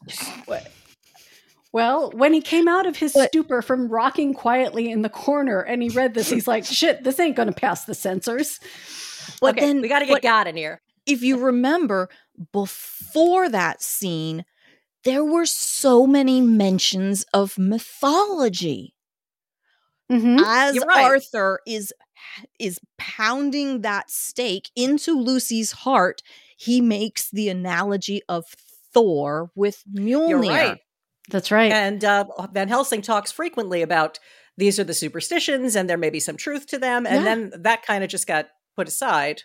well 1.72 2.12
when 2.12 2.34
he 2.34 2.42
came 2.42 2.68
out 2.68 2.86
of 2.86 2.98
his 2.98 3.14
But- 3.14 3.30
stupor 3.30 3.62
from 3.62 3.88
rocking 3.90 4.34
quietly 4.34 4.92
in 4.92 5.02
the 5.02 5.10
corner 5.10 5.62
and 5.62 5.82
he 5.82 5.90
read 5.90 6.14
this 6.14 6.30
he's 6.30 6.48
like 6.48 6.66
shit 6.66 7.04
this 7.04 7.20
ain't 7.20 7.36
gonna 7.36 7.54
pass 7.54 7.86
the 7.86 7.96
censors 7.96 8.60
But 9.40 9.58
okay, 9.58 9.66
then 9.68 9.82
we 9.82 9.88
got 9.88 10.00
to 10.00 10.06
get 10.06 10.14
but 10.16 10.22
God 10.22 10.48
in 10.48 10.58
here. 10.58 10.82
if 11.06 11.22
you 11.22 11.38
remember 11.38 12.10
before 12.52 13.50
that 13.50 13.82
scene, 13.84 14.46
there 15.04 15.24
were 15.24 15.46
so 15.46 16.08
many 16.08 16.42
mentions 16.42 17.24
of 17.34 17.58
mythology. 17.58 18.96
Mhm. 20.12 20.42
As 20.46 20.78
right. 20.86 21.06
Arthur 21.06 21.60
is 21.66 21.94
is 22.60 22.80
pounding 22.98 23.82
that 23.82 24.12
stake 24.12 24.70
into 24.76 25.18
Lucy's 25.18 25.72
heart, 25.72 26.22
he 26.58 26.82
makes 26.82 27.30
the 27.32 27.50
analogy 27.50 28.22
of 28.30 28.46
Thor 28.94 29.52
with 29.56 29.84
Mjolnir. 29.92 30.30
You're 30.30 30.40
right. 30.42 30.78
that's 31.30 31.50
right 31.52 31.72
And 31.72 32.04
uh, 32.06 32.26
Van 32.54 32.68
Helsing 32.68 33.02
talks 33.02 33.32
frequently 33.32 33.82
about 33.82 34.20
these 34.58 34.80
are 34.80 34.84
the 34.84 34.94
superstitions 34.94 35.76
and 35.76 35.90
there 35.90 35.98
may 35.98 36.10
be 36.10 36.20
some 36.20 36.38
truth 36.38 36.68
to 36.68 36.78
them. 36.78 37.06
And 37.08 37.16
Yeah. 37.18 37.24
then 37.24 37.52
that 37.64 37.84
kind 37.86 38.04
of 38.04 38.10
just 38.10 38.28
got 38.28 38.50
put 38.76 38.88
aside. 38.88 39.44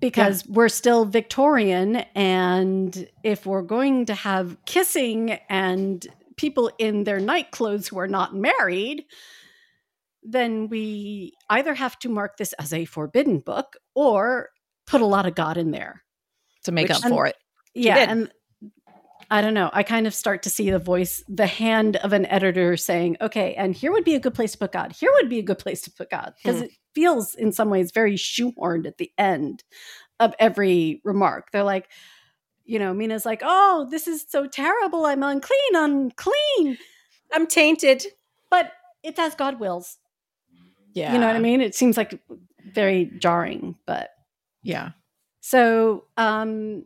because 0.00 0.46
we're 0.46 0.68
still 0.68 1.04
Victorian, 1.04 1.96
and 2.14 3.08
if 3.24 3.46
we're 3.46 3.62
going 3.62 4.06
to 4.06 4.14
have 4.14 4.56
kissing 4.64 5.32
and 5.48 6.06
people 6.38 6.70
in 6.78 7.04
their 7.04 7.20
night 7.20 7.50
clothes 7.50 7.88
who 7.88 7.98
are 7.98 8.08
not 8.08 8.34
married, 8.34 9.04
then 10.22 10.68
we 10.68 11.34
either 11.50 11.74
have 11.74 11.98
to 12.00 12.08
mark 12.08 12.36
this 12.38 12.52
as 12.54 12.72
a 12.72 12.84
forbidden 12.86 13.40
book 13.40 13.76
or 13.94 14.48
put 14.86 15.00
a 15.00 15.06
lot 15.06 15.26
of 15.26 15.34
God 15.34 15.56
in 15.56 15.70
there. 15.70 16.02
to 16.64 16.72
make 16.72 16.90
up 16.90 17.02
for 17.02 17.26
it. 17.26 17.36
Yeah, 17.74 17.96
and 18.10 18.32
I 19.30 19.40
don't 19.42 19.54
know. 19.54 19.70
I 19.72 19.82
kind 19.82 20.06
of 20.06 20.14
start 20.14 20.42
to 20.42 20.50
see 20.50 20.70
the 20.70 20.78
voice, 20.78 21.22
the 21.28 21.46
hand 21.46 21.96
of 21.96 22.12
an 22.12 22.26
editor 22.26 22.76
saying, 22.76 23.16
"Okay, 23.20 23.54
and 23.54 23.74
here 23.74 23.92
would 23.92 24.04
be 24.04 24.14
a 24.14 24.20
good 24.20 24.34
place 24.34 24.52
to 24.52 24.58
put 24.58 24.72
God. 24.72 24.92
Here 24.92 25.10
would 25.14 25.28
be 25.28 25.38
a 25.38 25.42
good 25.42 25.58
place 25.58 25.82
to 25.82 25.90
put 25.90 26.10
God," 26.10 26.34
because 26.36 26.58
Hmm. 26.58 26.64
it 26.64 26.72
feels 26.94 27.34
in 27.34 27.52
some 27.52 27.70
ways 27.70 27.92
very 27.92 28.16
shoehorned 28.16 28.86
at 28.86 28.98
the 28.98 29.12
end 29.18 29.64
of 30.18 30.34
every 30.38 31.00
remark. 31.04 31.52
They're 31.52 31.62
like, 31.62 31.88
you 32.68 32.78
know, 32.78 32.92
Mina's 32.94 33.26
like, 33.26 33.40
"Oh, 33.44 33.88
this 33.90 34.06
is 34.06 34.24
so 34.28 34.46
terrible. 34.46 35.06
I'm 35.06 35.22
unclean, 35.22 35.74
unclean," 35.74 36.78
I'm 37.32 37.46
tainted. 37.48 38.04
but 38.50 38.72
it's 39.02 39.18
as 39.18 39.34
God 39.34 39.58
wills. 39.60 39.98
Yeah. 40.94 41.12
You 41.12 41.18
know 41.18 41.26
what 41.26 41.36
I 41.36 41.40
mean? 41.40 41.60
It 41.60 41.74
seems 41.74 41.96
like 41.96 42.20
very 42.72 43.10
jarring, 43.18 43.76
but 43.86 44.10
Yeah. 44.62 44.90
so 45.40 46.04
um 46.16 46.84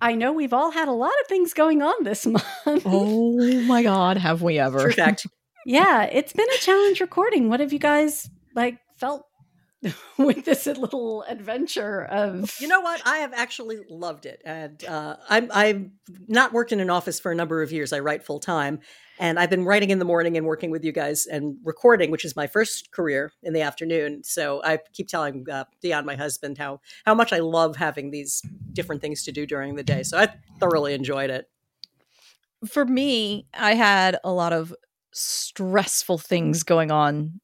I 0.00 0.14
know 0.14 0.32
we've 0.32 0.52
all 0.52 0.70
had 0.72 0.88
a 0.88 0.92
lot 0.92 1.12
of 1.22 1.26
things 1.26 1.54
going 1.54 1.80
on 1.82 2.04
this 2.04 2.26
month. 2.36 2.82
Oh 2.84 3.60
my 3.62 3.82
God, 3.82 4.16
have 4.18 4.42
we 4.42 4.58
ever? 4.58 4.80
True 4.80 4.92
fact. 4.92 5.26
yeah, 5.66 6.02
it's 6.04 6.32
been 6.34 6.48
a 6.54 6.58
challenge 6.58 7.00
recording. 7.00 7.48
What 7.48 7.60
have 7.60 7.72
you 7.72 7.78
guys 7.78 8.28
like 8.54 8.78
felt 8.98 9.26
with 10.18 10.44
this 10.44 10.66
little 10.66 11.22
adventure 11.28 12.04
of 12.04 12.56
You 12.60 12.68
know 12.68 12.80
what? 12.80 13.02
I 13.04 13.18
have 13.18 13.32
actually 13.34 13.78
loved 13.90 14.26
it, 14.26 14.40
and 14.44 14.82
uh, 14.84 15.16
I'm 15.28 15.50
I've 15.52 15.90
not 16.28 16.52
worked 16.52 16.72
in 16.72 16.80
an 16.80 16.90
office 16.90 17.20
for 17.20 17.30
a 17.30 17.34
number 17.34 17.62
of 17.62 17.72
years. 17.72 17.92
I 17.92 18.00
write 18.00 18.24
full 18.24 18.40
time, 18.40 18.80
and 19.18 19.38
I've 19.38 19.50
been 19.50 19.64
writing 19.64 19.90
in 19.90 19.98
the 19.98 20.04
morning 20.04 20.36
and 20.36 20.46
working 20.46 20.70
with 20.70 20.84
you 20.84 20.92
guys 20.92 21.26
and 21.26 21.56
recording, 21.62 22.10
which 22.10 22.24
is 22.24 22.34
my 22.34 22.46
first 22.46 22.90
career 22.90 23.32
in 23.42 23.52
the 23.52 23.60
afternoon. 23.60 24.24
So 24.24 24.62
I 24.64 24.78
keep 24.92 25.08
telling 25.08 25.46
uh, 25.50 25.64
Dion, 25.82 26.06
my 26.06 26.16
husband, 26.16 26.56
how 26.56 26.80
how 27.04 27.14
much 27.14 27.32
I 27.32 27.38
love 27.38 27.76
having 27.76 28.10
these 28.10 28.42
different 28.72 29.02
things 29.02 29.24
to 29.24 29.32
do 29.32 29.46
during 29.46 29.76
the 29.76 29.84
day. 29.84 30.02
So 30.02 30.18
I 30.18 30.34
thoroughly 30.58 30.94
enjoyed 30.94 31.30
it. 31.30 31.50
For 32.66 32.86
me, 32.86 33.46
I 33.52 33.74
had 33.74 34.18
a 34.24 34.32
lot 34.32 34.54
of 34.54 34.74
stressful 35.12 36.18
things 36.18 36.62
going 36.62 36.90
on 36.90 37.40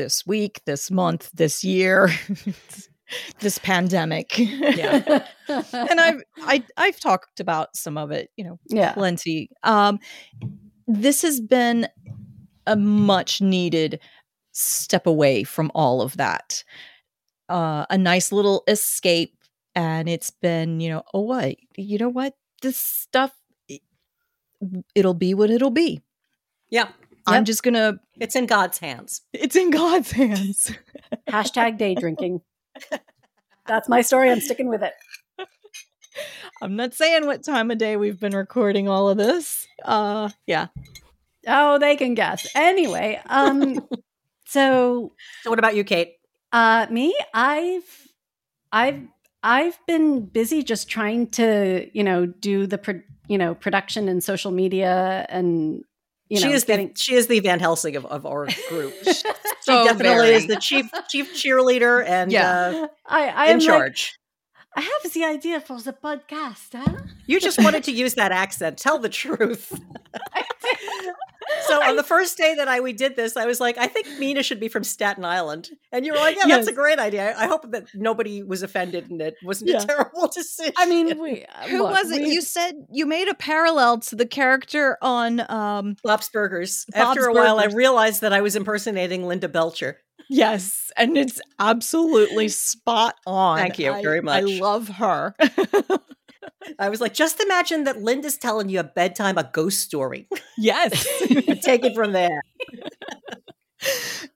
this 0.00 0.26
week, 0.26 0.62
this 0.64 0.90
month, 0.90 1.30
this 1.34 1.62
year, 1.62 2.10
this 3.40 3.58
pandemic. 3.58 4.38
Yeah. 4.38 5.26
and 5.48 6.00
I've 6.00 6.22
I, 6.38 6.64
I've 6.78 6.98
talked 6.98 7.38
about 7.38 7.76
some 7.76 7.98
of 7.98 8.10
it, 8.10 8.30
you 8.36 8.44
know, 8.44 8.58
yeah. 8.68 8.94
plenty. 8.94 9.50
Um, 9.62 9.98
this 10.86 11.20
has 11.20 11.38
been 11.38 11.86
a 12.66 12.76
much 12.76 13.42
needed 13.42 14.00
step 14.52 15.06
away 15.06 15.44
from 15.44 15.70
all 15.74 16.00
of 16.00 16.16
that. 16.16 16.64
Uh, 17.50 17.84
a 17.90 17.98
nice 17.98 18.32
little 18.32 18.62
escape, 18.68 19.36
and 19.74 20.08
it's 20.08 20.30
been, 20.30 20.80
you 20.80 20.88
know, 20.88 21.02
oh 21.12 21.20
what, 21.20 21.56
you 21.76 21.98
know 21.98 22.08
what, 22.08 22.34
this 22.62 22.78
stuff, 22.78 23.34
it, 23.68 23.82
it'll 24.94 25.14
be 25.14 25.34
what 25.34 25.50
it'll 25.50 25.70
be. 25.70 26.00
Yeah, 26.70 26.88
I'm 27.30 27.44
just 27.44 27.62
gonna. 27.62 28.00
it's 28.18 28.36
in 28.36 28.46
God's 28.46 28.78
hands. 28.78 29.22
It's 29.32 29.56
in 29.56 29.70
God's 29.70 30.10
hands. 30.12 30.72
Hashtag 31.28 31.78
day 31.78 31.94
drinking. 31.94 32.40
That's 33.66 33.88
my 33.88 34.00
story. 34.02 34.30
I'm 34.30 34.40
sticking 34.40 34.68
with 34.68 34.82
it. 34.82 34.94
I'm 36.62 36.76
not 36.76 36.92
saying 36.94 37.26
what 37.26 37.42
time 37.44 37.70
of 37.70 37.78
day 37.78 37.96
we've 37.96 38.18
been 38.20 38.34
recording 38.34 38.88
all 38.88 39.08
of 39.08 39.16
this. 39.16 39.66
Uh, 39.84 40.28
yeah, 40.46 40.66
Oh, 41.46 41.78
they 41.78 41.96
can 41.96 42.14
guess. 42.14 42.46
Anyway, 42.54 43.20
um, 43.26 43.80
so 44.46 45.12
So 45.42 45.50
what 45.50 45.58
about 45.58 45.74
you, 45.76 45.84
Cait? 45.84 46.16
uh, 46.52 46.86
me, 46.90 47.14
I've, 47.32 48.08
I've, 48.72 49.00
I've 49.42 49.78
been 49.86 50.26
busy 50.26 50.62
just 50.62 50.88
trying 50.88 51.28
to, 51.28 51.88
you 51.94 52.04
know, 52.04 52.26
do 52.26 52.66
the, 52.66 52.76
pro- 52.76 53.00
you 53.28 53.38
know, 53.38 53.54
production 53.54 54.08
and 54.08 54.22
social 54.22 54.50
media 54.50 55.24
and, 55.30 55.76
you 55.76 55.84
she 56.38 56.48
know, 56.48 56.52
is 56.54 56.64
getting. 56.64 56.88
the 56.88 56.94
she 56.98 57.14
is 57.14 57.26
the 57.26 57.40
Van 57.40 57.58
Helsing 57.60 57.96
of, 57.96 58.06
of 58.06 58.24
our 58.26 58.46
group. 58.68 58.94
She 59.04 59.72
So 59.72 59.84
definitely 59.84 60.28
very. 60.28 60.34
is 60.36 60.46
the 60.46 60.56
chief 60.56 60.86
chief 61.10 61.32
cheerleader 61.34 62.04
and 62.06 62.32
Yeah. 62.32 62.48
uh, 62.84 62.88
I, 63.06 63.28
I 63.28 63.44
in 63.46 63.50
am 63.52 63.58
like, 63.58 63.66
charge. 63.66 64.18
I 64.74 64.80
have 64.80 65.12
the 65.12 65.24
idea 65.24 65.60
for 65.60 65.80
the 65.80 65.92
podcast, 65.92 66.68
huh? 66.72 66.96
you 67.26 67.40
just 67.40 67.62
wanted 67.62 67.82
to 67.84 67.92
use 67.92 68.14
that 68.14 68.32
accent. 68.32 68.78
Tell 68.78 68.98
the 68.98 69.08
truth. 69.08 69.78
So 71.70 71.82
on 71.82 71.96
the 71.96 72.02
first 72.02 72.36
day 72.36 72.54
that 72.56 72.68
I 72.68 72.80
we 72.80 72.92
did 72.92 73.16
this, 73.16 73.36
I 73.36 73.46
was 73.46 73.60
like, 73.60 73.78
I 73.78 73.86
think 73.86 74.06
Mina 74.18 74.42
should 74.42 74.60
be 74.60 74.68
from 74.68 74.84
Staten 74.84 75.24
Island, 75.24 75.70
and 75.92 76.04
you 76.04 76.12
were 76.12 76.18
like, 76.18 76.36
Yeah, 76.36 76.46
that's 76.56 76.68
a 76.68 76.72
great 76.72 76.98
idea. 76.98 77.34
I 77.36 77.46
hope 77.46 77.70
that 77.72 77.86
nobody 77.94 78.42
was 78.42 78.62
offended 78.62 79.10
and 79.10 79.20
it 79.22 79.34
wasn't 79.44 79.70
Yeah. 79.70 79.82
a 79.82 79.86
terrible 79.86 80.28
decision. 80.28 80.72
I 80.78 80.86
mean, 80.86 81.18
we, 81.20 81.46
Who 81.68 81.82
look, 81.82 81.92
was 81.92 82.10
it? 82.10 82.22
we- 82.22 82.32
You 82.32 82.40
said 82.42 82.74
you 82.90 83.06
made 83.06 83.28
a 83.28 83.34
parallel 83.34 83.98
to 84.00 84.16
the 84.16 84.26
character 84.26 84.98
on 85.02 85.40
um 85.50 85.96
Bob's 86.02 86.28
Burgers. 86.28 86.84
Bob's 86.92 87.18
After 87.18 87.26
a 87.28 87.32
while, 87.34 87.58
I 87.58 87.66
realized 87.66 88.20
that 88.22 88.32
I 88.32 88.40
was 88.40 88.56
impersonating 88.56 89.26
Linda 89.26 89.48
Belcher. 89.48 89.98
Yes, 90.28 90.92
and 90.96 91.16
it's 91.18 91.40
absolutely 91.58 92.48
spot 92.48 93.16
on. 93.26 93.58
Thank 93.58 93.78
you 93.78 93.92
I- 93.92 94.02
very 94.02 94.20
much. 94.20 94.36
I 94.44 94.46
love 94.46 94.88
her. 94.88 95.34
I 96.78 96.88
was 96.88 97.00
like, 97.00 97.14
just 97.14 97.40
imagine 97.40 97.84
that 97.84 98.02
Linda's 98.02 98.36
telling 98.36 98.68
you 98.68 98.80
a 98.80 98.84
bedtime, 98.84 99.38
a 99.38 99.44
ghost 99.52 99.80
story. 99.80 100.28
yes. 100.58 100.92
Take 101.62 101.84
it 101.84 101.94
from 101.94 102.12
there. 102.12 102.42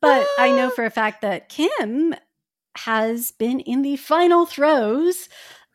But 0.01 0.27
I 0.39 0.51
know 0.53 0.71
for 0.71 0.85
a 0.85 0.91
fact 0.91 1.23
that 1.23 1.49
Kim 1.49 2.15
has 2.79 3.31
been 3.33 3.61
in 3.61 3.83
the 3.83 3.97
final 3.97 4.47
throes 4.47 5.29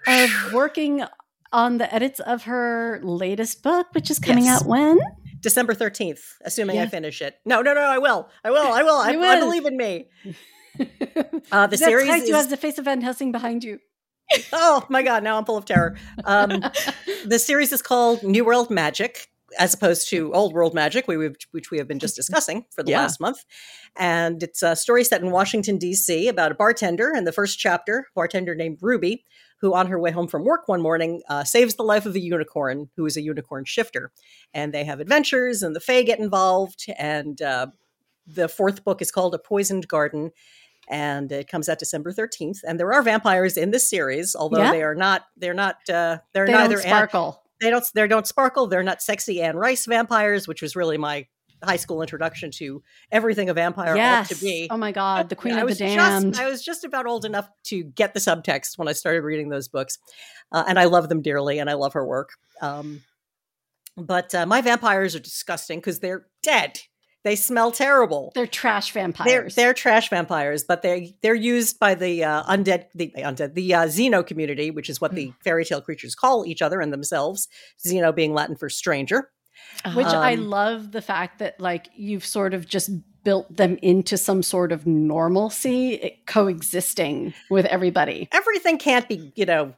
of 0.08 0.30
working 0.54 1.04
on 1.52 1.78
the 1.78 1.94
edits 1.94 2.20
of 2.20 2.44
her 2.44 3.00
latest 3.04 3.64
book, 3.64 3.88
which 3.94 4.10
is 4.12 4.20
coming 4.20 4.46
Yes. 4.46 4.62
out 4.62 4.68
when? 4.68 5.00
December 5.42 5.74
13th, 5.74 6.20
assuming 6.44 6.78
I 6.80 6.88
finish 6.88 7.22
it. 7.22 7.36
No, 7.46 7.62
no, 7.62 7.74
no, 7.74 7.82
I 7.82 7.98
will. 7.98 8.28
I 8.44 8.52
will. 8.52 8.74
I 8.74 8.84
will. 8.84 8.96
I, 8.98 9.12
You 9.12 9.24
I 9.24 9.36
will. 9.40 9.46
believe 9.46 9.66
in 9.66 9.78
me. 9.78 10.08
Uh, 11.52 11.66
the 11.68 11.76
That's 11.76 11.84
series 11.84 12.08
right, 12.08 12.26
you 12.26 12.36
have 12.36 12.50
the 12.50 12.56
face 12.56 12.78
of 12.78 12.86
Van 12.86 13.02
Helsing 13.02 13.32
behind 13.34 13.64
you. 13.66 13.80
oh 14.54 14.86
my 14.90 15.04
god, 15.04 15.24
now 15.24 15.38
I'm 15.38 15.46
full 15.46 15.58
of 15.58 15.66
terror. 15.66 15.96
Um, 16.26 16.64
the 17.26 17.40
series 17.40 17.72
is 17.72 17.82
called 17.82 18.24
New 18.24 18.46
World 18.46 18.70
Magic, 18.70 19.28
as 19.58 19.74
opposed 19.74 20.10
to 20.10 20.34
Old 20.34 20.54
World 20.54 20.74
Magic, 20.74 21.08
which 21.08 21.72
we 21.72 21.78
have 21.78 21.88
been 21.88 22.00
just 22.00 22.16
discussing 22.16 22.66
for 22.72 22.84
the 22.84 22.92
Yeah. 22.92 23.02
last 23.02 23.20
month. 23.20 23.44
And 23.98 24.44
it's 24.44 24.62
a 24.62 24.76
story 24.76 25.04
set 25.04 25.22
in 25.22 25.32
Washington, 25.32 25.78
D.C., 25.78 26.28
about 26.28 26.52
a 26.52 26.56
bartender. 26.56 27.12
In 27.16 27.24
the 27.24 27.32
first 27.32 27.58
chapter, 27.58 28.08
bartender 28.16 28.54
named 28.56 28.78
Ruby, 28.82 29.26
who 29.62 29.74
on 29.74 29.88
her 29.88 30.00
way 30.00 30.12
home 30.12 30.28
from 30.28 30.46
work 30.46 30.68
one 30.68 30.82
morning 30.82 31.22
uh, 31.28 31.44
saves 31.44 31.76
the 31.76 31.84
life 31.84 32.06
of 32.06 32.16
a 32.16 32.20
unicorn 32.20 32.90
who 32.96 33.06
is 33.06 33.18
a 33.18 33.22
unicorn 33.22 33.66
shifter. 33.66 34.12
And 34.54 34.74
they 34.74 34.84
have 34.86 35.00
adventures, 35.00 35.64
and 35.64 35.76
the 35.76 35.80
Fae 35.82 36.04
get 36.04 36.20
involved. 36.20 36.86
And 36.98 37.42
uh, 37.42 37.68
the 38.28 38.48
fourth 38.48 38.84
book 38.84 39.02
is 39.02 39.12
called 39.12 39.34
A 39.34 39.40
Poisoned 39.40 39.88
Garden. 39.88 40.32
And 40.90 41.32
it 41.32 41.48
comes 41.48 41.70
out 41.70 41.78
December 41.80 42.12
13th. 42.12 42.60
And 42.68 42.80
there 42.80 42.92
are 42.94 43.02
vampires 43.04 43.58
in 43.58 43.72
this 43.72 43.88
series, 43.90 44.36
although 44.36 44.60
Yeah. 44.64 44.72
they 44.72 44.82
are 44.84 44.96
not, 44.96 45.26
they're 45.38 45.54
not, 45.54 45.76
uh, 45.90 46.18
they're 46.34 46.46
They 46.48 46.52
neither 46.54 46.76
don't 46.78 46.86
Anne- 46.86 46.92
sparkle. 46.92 47.44
they 47.62 47.70
don't 47.70 47.86
they 47.94 48.08
don't 48.08 48.26
sparkle 48.28 48.68
they're 48.68 48.84
not 48.84 49.02
sexy 49.02 49.42
Anne 49.42 49.56
Rice 49.58 49.86
vampires 49.86 50.48
which 50.48 50.62
was 50.62 50.76
really 50.78 50.98
my 50.98 51.28
high 51.62 51.76
school 51.76 52.02
introduction 52.02 52.52
to 52.52 52.82
everything 53.12 53.50
a 53.50 53.54
vampire 53.54 53.94
yes. 53.98 54.32
ought 54.32 54.36
to 54.36 54.42
be 54.42 54.68
Oh 54.72 54.78
my 54.78 54.94
God, 54.94 55.28
the 55.28 55.36
Queen 55.36 55.56
I 55.56 55.58
of 55.58 55.62
the 55.64 55.72
was 55.72 55.78
Damned. 55.78 56.34
just 56.36 56.42
I 56.42 56.50
was 56.50 56.64
just 56.64 56.86
about 56.86 57.06
old 57.06 57.26
enough 57.26 57.50
to 57.66 57.84
get 57.84 58.14
the 58.14 58.20
subtext 58.22 58.78
when 58.78 58.88
I 58.88 58.94
started 58.94 59.24
reading 59.24 59.50
those 59.50 59.68
books 59.68 59.98
uh, 60.54 60.64
and 60.70 60.80
I 60.80 60.86
love 60.86 61.10
them 61.10 61.22
dearly 61.22 61.60
and 61.60 61.70
I 61.70 61.74
love 61.74 61.94
her 61.94 62.06
work 62.08 62.30
um, 62.62 63.02
but 63.98 64.34
uh, 64.34 64.46
my 64.46 64.62
vampires 64.62 65.14
are 65.16 65.20
disgusting 65.20 65.80
because 65.80 66.00
they're 66.00 66.28
dead 66.42 66.80
they 67.24 67.36
smell 67.36 67.72
terrible 67.72 68.32
They're 68.36 68.48
trash 68.48 68.94
they're 68.94 69.04
vampires. 69.04 69.56
they're 69.56 69.74
trash 69.74 70.10
vampires, 70.10 70.64
but 70.64 70.82
they 70.82 71.16
they're 71.22 71.36
used 71.36 71.80
by 71.80 71.96
the 71.96 72.24
uh, 72.24 72.44
undead 72.44 72.86
the 72.96 73.12
undead 73.18 73.54
the 73.56 73.74
uh, 73.76 73.86
Xeno 73.86 74.26
community, 74.26 74.72
which 74.72 74.90
is 74.90 75.02
what 75.02 75.12
Hmm. 75.12 75.16
the 75.18 75.34
fairy 75.44 75.66
tale 75.66 75.82
creatures 75.82 76.16
call 76.16 76.46
each 76.46 76.62
other 76.62 76.80
and 76.82 76.92
themselves. 76.94 77.48
Xeno 77.86 78.16
being 78.16 78.34
Latin 78.34 78.56
for 78.56 78.70
stranger. 78.70 79.30
Which 79.94 80.08
I 80.08 80.34
Um, 80.34 80.48
love 80.50 80.92
the 80.92 81.02
fact 81.02 81.40
that 81.40 81.60
like 81.60 81.90
you've 81.96 82.26
sort 82.26 82.54
of 82.54 82.68
just 82.68 82.90
built 83.24 83.54
them 83.56 83.78
into 83.82 84.18
some 84.18 84.42
sort 84.42 84.72
of 84.72 84.88
normalcy, 84.88 86.22
coexisting 86.26 87.34
with 87.50 87.66
everybody. 87.66 88.28
Everything 88.32 88.78
can't 88.78 89.08
be 89.08 89.32
you 89.36 89.46
know. 89.46 89.74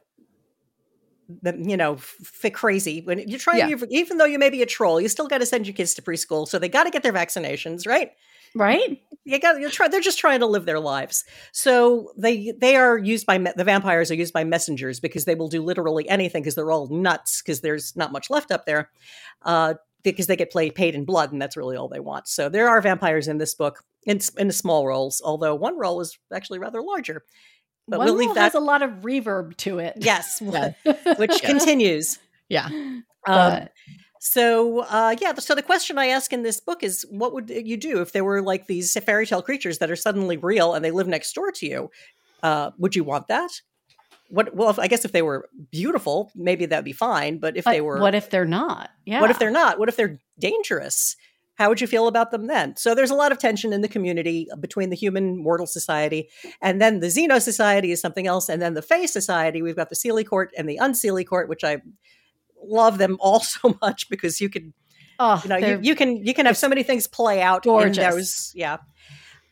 The, 1.42 1.56
you 1.58 1.76
know, 1.76 1.94
f- 1.94 2.52
crazy 2.52 3.02
when 3.02 3.18
you're 3.28 3.38
trying. 3.38 3.68
Yeah. 3.70 3.76
Even 3.90 4.18
though 4.18 4.24
you 4.24 4.38
may 4.38 4.50
be 4.50 4.62
a 4.62 4.66
troll, 4.66 5.00
you 5.00 5.08
still 5.08 5.28
got 5.28 5.38
to 5.38 5.46
send 5.46 5.66
your 5.66 5.74
kids 5.74 5.94
to 5.94 6.02
preschool, 6.02 6.46
so 6.46 6.58
they 6.58 6.68
got 6.68 6.84
to 6.84 6.90
get 6.90 7.02
their 7.02 7.12
vaccinations, 7.12 7.86
right? 7.86 8.12
Right? 8.54 9.00
you 9.24 9.38
got 9.38 9.60
you're 9.60 9.70
try, 9.70 9.88
they're 9.88 10.00
just 10.00 10.18
trying 10.18 10.40
to 10.40 10.46
live 10.46 10.64
their 10.64 10.80
lives 10.80 11.24
so 11.52 12.12
they 12.16 12.52
they 12.60 12.76
are 12.76 12.98
used 12.98 13.26
by 13.26 13.38
me- 13.38 13.52
the 13.56 13.64
vampires 13.64 14.10
are 14.10 14.14
used 14.16 14.32
by 14.32 14.44
messengers 14.44 15.00
because 15.00 15.24
they 15.24 15.34
will 15.34 15.48
do 15.48 15.62
literally 15.62 16.08
anything 16.08 16.42
because 16.42 16.54
they're 16.54 16.70
all 16.70 16.88
nuts 16.88 17.42
because 17.42 17.60
there's 17.60 17.96
not 17.96 18.12
much 18.12 18.30
left 18.30 18.50
up 18.50 18.66
there 18.66 18.90
uh 19.42 19.74
because 20.02 20.26
they 20.26 20.36
get 20.36 20.50
played 20.50 20.74
paid 20.74 20.94
in 20.94 21.04
blood 21.04 21.32
and 21.32 21.40
that's 21.40 21.56
really 21.56 21.76
all 21.76 21.88
they 21.88 22.00
want 22.00 22.26
so 22.26 22.48
there 22.48 22.68
are 22.68 22.80
vampires 22.80 23.28
in 23.28 23.38
this 23.38 23.54
book 23.54 23.84
in, 24.04 24.20
in 24.38 24.50
small 24.50 24.86
roles 24.86 25.22
although 25.24 25.54
one 25.54 25.78
role 25.78 26.00
is 26.00 26.18
actually 26.32 26.58
rather 26.58 26.82
larger 26.82 27.24
but 27.88 27.98
One 27.98 28.06
we'll 28.06 28.16
leave 28.16 28.34
that 28.34 28.42
has 28.42 28.54
a 28.54 28.60
lot 28.60 28.82
of 28.82 28.90
reverb 29.02 29.56
to 29.58 29.78
it. 29.78 29.94
yes 29.98 30.40
Yeah. 30.42 30.72
which 31.16 31.42
continues 31.42 32.18
Yeah. 32.48 32.68
um, 33.26 33.68
so 34.20 34.80
uh, 34.82 35.16
yeah, 35.20 35.34
so 35.34 35.56
the 35.56 35.62
question 35.62 35.98
I 35.98 36.06
ask 36.06 36.32
in 36.32 36.44
this 36.44 36.60
book 36.60 36.84
is, 36.84 37.04
what 37.10 37.34
would 37.34 37.50
you 37.50 37.76
do 37.76 38.00
if 38.02 38.12
there 38.12 38.22
were 38.22 38.40
like 38.40 38.68
these 38.68 38.92
fairy 39.04 39.26
tale 39.26 39.42
creatures 39.42 39.78
that 39.78 39.90
are 39.90 39.96
suddenly 39.96 40.36
real 40.36 40.74
and 40.74 40.84
they 40.84 40.92
live 40.92 41.08
next 41.08 41.32
door 41.32 41.50
to 41.50 41.66
you? 41.66 41.90
Uh, 42.40 42.70
would 42.78 42.94
you 42.94 43.02
want 43.02 43.26
that? 43.28 43.50
What? 44.28 44.54
Well, 44.54 44.70
if, 44.70 44.78
I 44.78 44.86
guess 44.86 45.04
if 45.04 45.10
they 45.10 45.22
were 45.22 45.48
beautiful, 45.72 46.30
maybe 46.36 46.66
that'd 46.66 46.84
be 46.84 46.92
fine. 46.92 47.38
But 47.38 47.56
if 47.56 47.64
but 47.64 47.72
they 47.72 47.80
were, 47.80 47.98
what 48.00 48.14
if 48.14 48.30
they're 48.30 48.44
not? 48.44 48.90
Yeah. 49.04 49.20
what 49.20 49.30
if 49.30 49.40
they're 49.40 49.50
not? 49.50 49.80
What 49.80 49.88
if 49.88 49.96
they're 49.96 50.20
dangerous? 50.38 51.16
How 51.54 51.68
would 51.68 51.80
you 51.80 51.86
feel 51.86 52.08
about 52.08 52.30
them 52.30 52.46
then? 52.46 52.76
So 52.76 52.94
there's 52.94 53.10
a 53.10 53.14
lot 53.14 53.30
of 53.32 53.38
tension 53.38 53.72
in 53.72 53.82
the 53.82 53.88
community 53.88 54.48
between 54.58 54.90
the 54.90 54.96
human 54.96 55.36
mortal 55.42 55.66
society 55.66 56.28
and 56.60 56.80
then 56.80 57.00
the 57.00 57.08
Xeno 57.08 57.40
society 57.40 57.92
is 57.92 58.00
something 58.00 58.26
else, 58.26 58.48
and 58.48 58.60
then 58.62 58.74
the 58.74 58.82
Fae 58.82 59.06
society. 59.06 59.62
We've 59.62 59.76
got 59.76 59.90
the 59.90 59.96
Seelie 59.96 60.26
Court 60.26 60.50
and 60.56 60.68
the 60.68 60.78
Unseelie 60.80 61.26
Court, 61.26 61.48
which 61.48 61.62
I 61.64 61.82
love 62.64 62.98
them 62.98 63.16
all 63.20 63.40
so 63.54 63.76
much 63.82 64.08
because 64.08 64.40
you 64.40 64.48
could 64.48 64.72
Oh, 65.18 65.40
you 65.44 65.48
know 65.50 65.56
you, 65.56 65.78
you 65.82 65.94
can 65.94 66.16
you 66.26 66.34
can 66.34 66.46
have 66.46 66.56
so 66.56 66.68
many 66.68 66.82
things 66.82 67.06
play 67.06 67.40
out 67.42 67.62
gorgeous. 67.64 67.98
in 67.98 68.10
those 68.10 68.52
yeah 68.56 68.78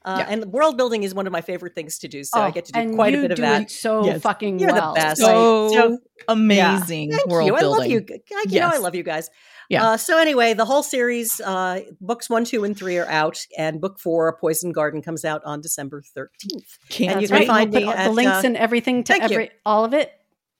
uh, 0.04 0.16
Yeah. 0.18 0.26
and 0.30 0.46
world 0.46 0.76
building 0.78 1.02
is 1.04 1.14
one 1.14 1.26
of 1.26 1.32
my 1.32 1.42
favorite 1.42 1.74
things 1.74 1.98
to 1.98 2.08
do 2.08 2.24
so 2.24 2.40
i 2.40 2.48
oh, 2.48 2.50
get 2.50 2.64
to 2.64 2.72
do 2.72 2.80
and 2.80 2.94
quite 2.94 3.14
a 3.14 3.18
bit 3.18 3.30
of 3.32 3.36
do 3.36 3.42
that 3.42 3.62
it 3.62 3.70
so 3.70 4.04
Yes. 4.04 4.22
fucking 4.22 4.58
You're 4.58 4.72
the 4.72 4.92
best. 4.94 5.20
So, 5.20 5.68
So- 5.68 5.98
amazing 6.28 7.12
thank 7.12 7.26
world 7.28 7.46
you 7.46 7.56
i 7.56 7.60
love 7.60 7.86
you 7.86 8.00
G- 8.00 8.20
you 8.48 8.60
know 8.60 8.70
i 8.72 8.78
love 8.78 8.94
you 8.94 9.02
guys 9.02 9.28
Yeah. 9.70 9.84
uh, 9.90 9.96
so 9.96 10.18
anyway 10.18 10.52
the 10.52 10.64
whole 10.66 10.82
series 10.82 11.40
uh, 11.40 11.80
books 12.00 12.28
one 12.28 12.44
two 12.44 12.64
and 12.64 12.76
three 12.76 12.98
are 12.98 13.08
out 13.08 13.38
and 13.56 13.80
book 13.80 13.98
four 14.00 14.28
A 14.28 14.36
poison 14.36 14.72
garden 14.72 15.00
comes 15.00 15.24
out 15.24 15.42
on 15.44 15.60
december 15.60 16.02
13th 16.16 16.78
Can't 16.88 17.12
and 17.12 17.22
you 17.22 17.28
can 17.28 17.36
right. 17.38 17.46
find 17.46 17.72
we'll 17.72 17.82
me 17.82 17.88
at, 17.88 18.04
the 18.06 18.10
links 18.12 18.32
uh, 18.32 18.42
and 18.44 18.56
everything 18.56 19.04
to 19.04 19.12
thank 19.16 19.30
you. 19.30 19.48
all 19.64 19.84
of 19.84 19.94
it. 19.94 20.12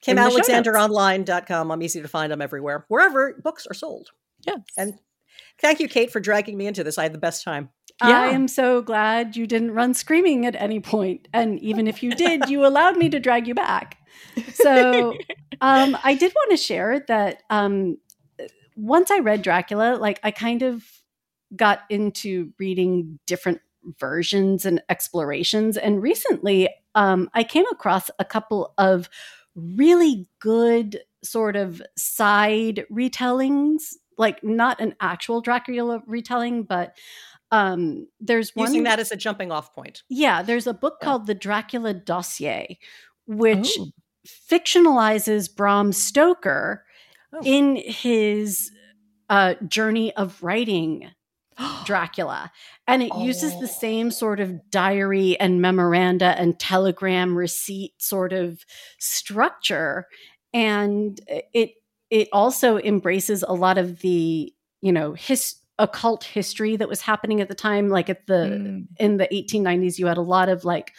in 0.07 0.17
the 0.17 0.31
show 0.31 0.39
kimalexanderonline.com 0.39 1.71
i'm 1.73 1.83
easy 1.83 2.01
to 2.01 2.09
find 2.09 2.33
i'm 2.33 2.41
everywhere 2.41 2.85
wherever 2.89 3.35
books 3.43 3.67
are 3.67 3.75
sold 3.75 4.11
Yes. 4.47 4.61
and 4.79 4.95
thank 5.61 5.81
you 5.81 5.89
cait 5.89 6.11
for 6.13 6.21
dragging 6.21 6.57
me 6.57 6.67
into 6.67 6.85
this 6.85 6.97
i 6.97 7.03
had 7.03 7.13
the 7.13 7.19
best 7.19 7.43
time 7.45 7.69
I 8.03 8.29
am 8.31 8.49
so 8.49 8.81
glad 8.81 9.37
you 9.37 9.47
didn't 9.47 9.73
run 9.73 9.93
screaming 9.93 10.47
at 10.47 10.57
any 10.57 10.81
point. 10.81 10.91
point, 11.25 11.29
and 11.35 11.59
even 11.61 11.87
if 11.87 12.03
you 12.03 12.13
did, 12.15 12.49
you 12.49 12.65
allowed 12.67 12.97
me 12.97 13.11
to 13.11 13.21
drag 13.21 13.47
you 13.47 13.55
back. 13.55 13.99
So 14.55 15.11
um, 15.61 15.97
I 16.03 16.15
did 16.15 16.33
want 16.35 16.51
to 16.53 16.57
share 16.57 17.01
that 17.09 17.43
um, 17.51 17.99
once 18.81 19.11
I 19.11 19.19
read 19.19 19.43
Dracula, 19.43 19.97
like 19.97 20.19
I 20.23 20.31
kind 20.31 20.63
of 20.63 20.85
got 21.55 21.81
into 21.91 22.53
reading 22.59 23.19
different 23.27 23.61
versions 23.99 24.65
and 24.65 24.83
explorations. 24.89 25.77
And 25.77 26.03
recently, 26.03 26.69
um, 26.95 27.29
I 27.35 27.45
came 27.45 27.67
across 27.71 28.11
a 28.19 28.25
couple 28.25 28.73
of 28.79 29.09
really 29.55 30.29
good 30.39 31.01
sort 31.23 31.57
of 31.57 31.83
side 31.97 32.85
retellings, 32.91 33.95
like 34.17 34.43
not 34.45 34.81
an 34.81 34.95
actual 35.01 35.41
Dracula 35.41 36.03
retelling, 36.07 36.63
but 36.65 36.97
um, 37.51 38.07
there's 38.21 38.55
one 38.55 38.69
using 38.69 38.85
that 38.85 39.01
as 39.01 39.11
a 39.11 39.17
jumping 39.17 39.51
off 39.51 39.75
point 39.75 40.05
yeah, 40.09 40.41
there's 40.41 40.69
a 40.69 40.75
book 40.75 40.99
Yeah. 41.01 41.05
called 41.07 41.27
The 41.27 41.35
Dracula 41.35 41.93
Dossier, 41.95 42.79
which 43.27 43.77
Oh. 43.79 43.89
fictionalizes 44.27 45.55
Bram 45.55 45.93
Stoker 45.93 46.85
Oh. 47.33 47.41
in 47.45 47.77
his 47.77 48.71
uh, 49.29 49.55
journey 49.69 50.13
of 50.17 50.43
writing 50.43 51.11
Dracula. 51.85 52.51
And 52.87 53.03
it 53.03 53.13
uses 53.19 53.53
Oh. 53.55 53.61
the 53.61 53.69
same 53.69 54.11
sort 54.11 54.41
of 54.41 54.71
diary 54.71 55.39
and 55.39 55.61
memoranda 55.63 56.39
and 56.39 56.59
telegram 56.59 57.37
receipt 57.37 57.93
sort 58.03 58.33
of 58.33 58.65
structure. 58.99 60.07
And 60.53 61.21
it 61.53 61.73
it 62.11 62.29
also 62.33 62.79
embraces 62.79 63.45
a 63.47 63.53
lot 63.53 63.79
of 63.79 64.01
the, 64.01 64.53
you 64.83 64.93
know, 64.93 65.13
his 65.13 65.55
occult 65.79 66.25
history 66.25 66.75
that 66.77 66.89
was 66.89 67.01
happening 67.01 67.41
at 67.41 67.49
the 67.49 67.55
time. 67.55 67.89
Like 67.89 68.11
at 68.11 68.27
the 68.27 68.33
Mm. 68.61 68.87
in 68.99 69.17
the 69.19 69.29
1890s, 69.33 69.99
you 69.99 70.07
had 70.07 70.19
a 70.19 70.23
lot 70.23 70.49
of 70.49 70.65
like 70.65 70.93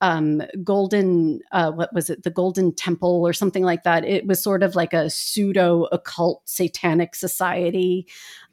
um 0.00 0.42
golden 0.62 1.40
uh 1.52 1.72
what 1.72 1.92
was 1.94 2.10
it? 2.10 2.22
The 2.22 2.30
golden 2.30 2.74
temple 2.74 3.26
or 3.26 3.32
something 3.32 3.64
like 3.64 3.82
that. 3.84 4.04
It 4.04 4.26
was 4.26 4.42
sort 4.42 4.62
of 4.62 4.74
like 4.74 4.92
a 4.92 5.10
pseudo 5.10 5.84
occult 5.92 6.42
satanic 6.48 7.14
society 7.14 8.06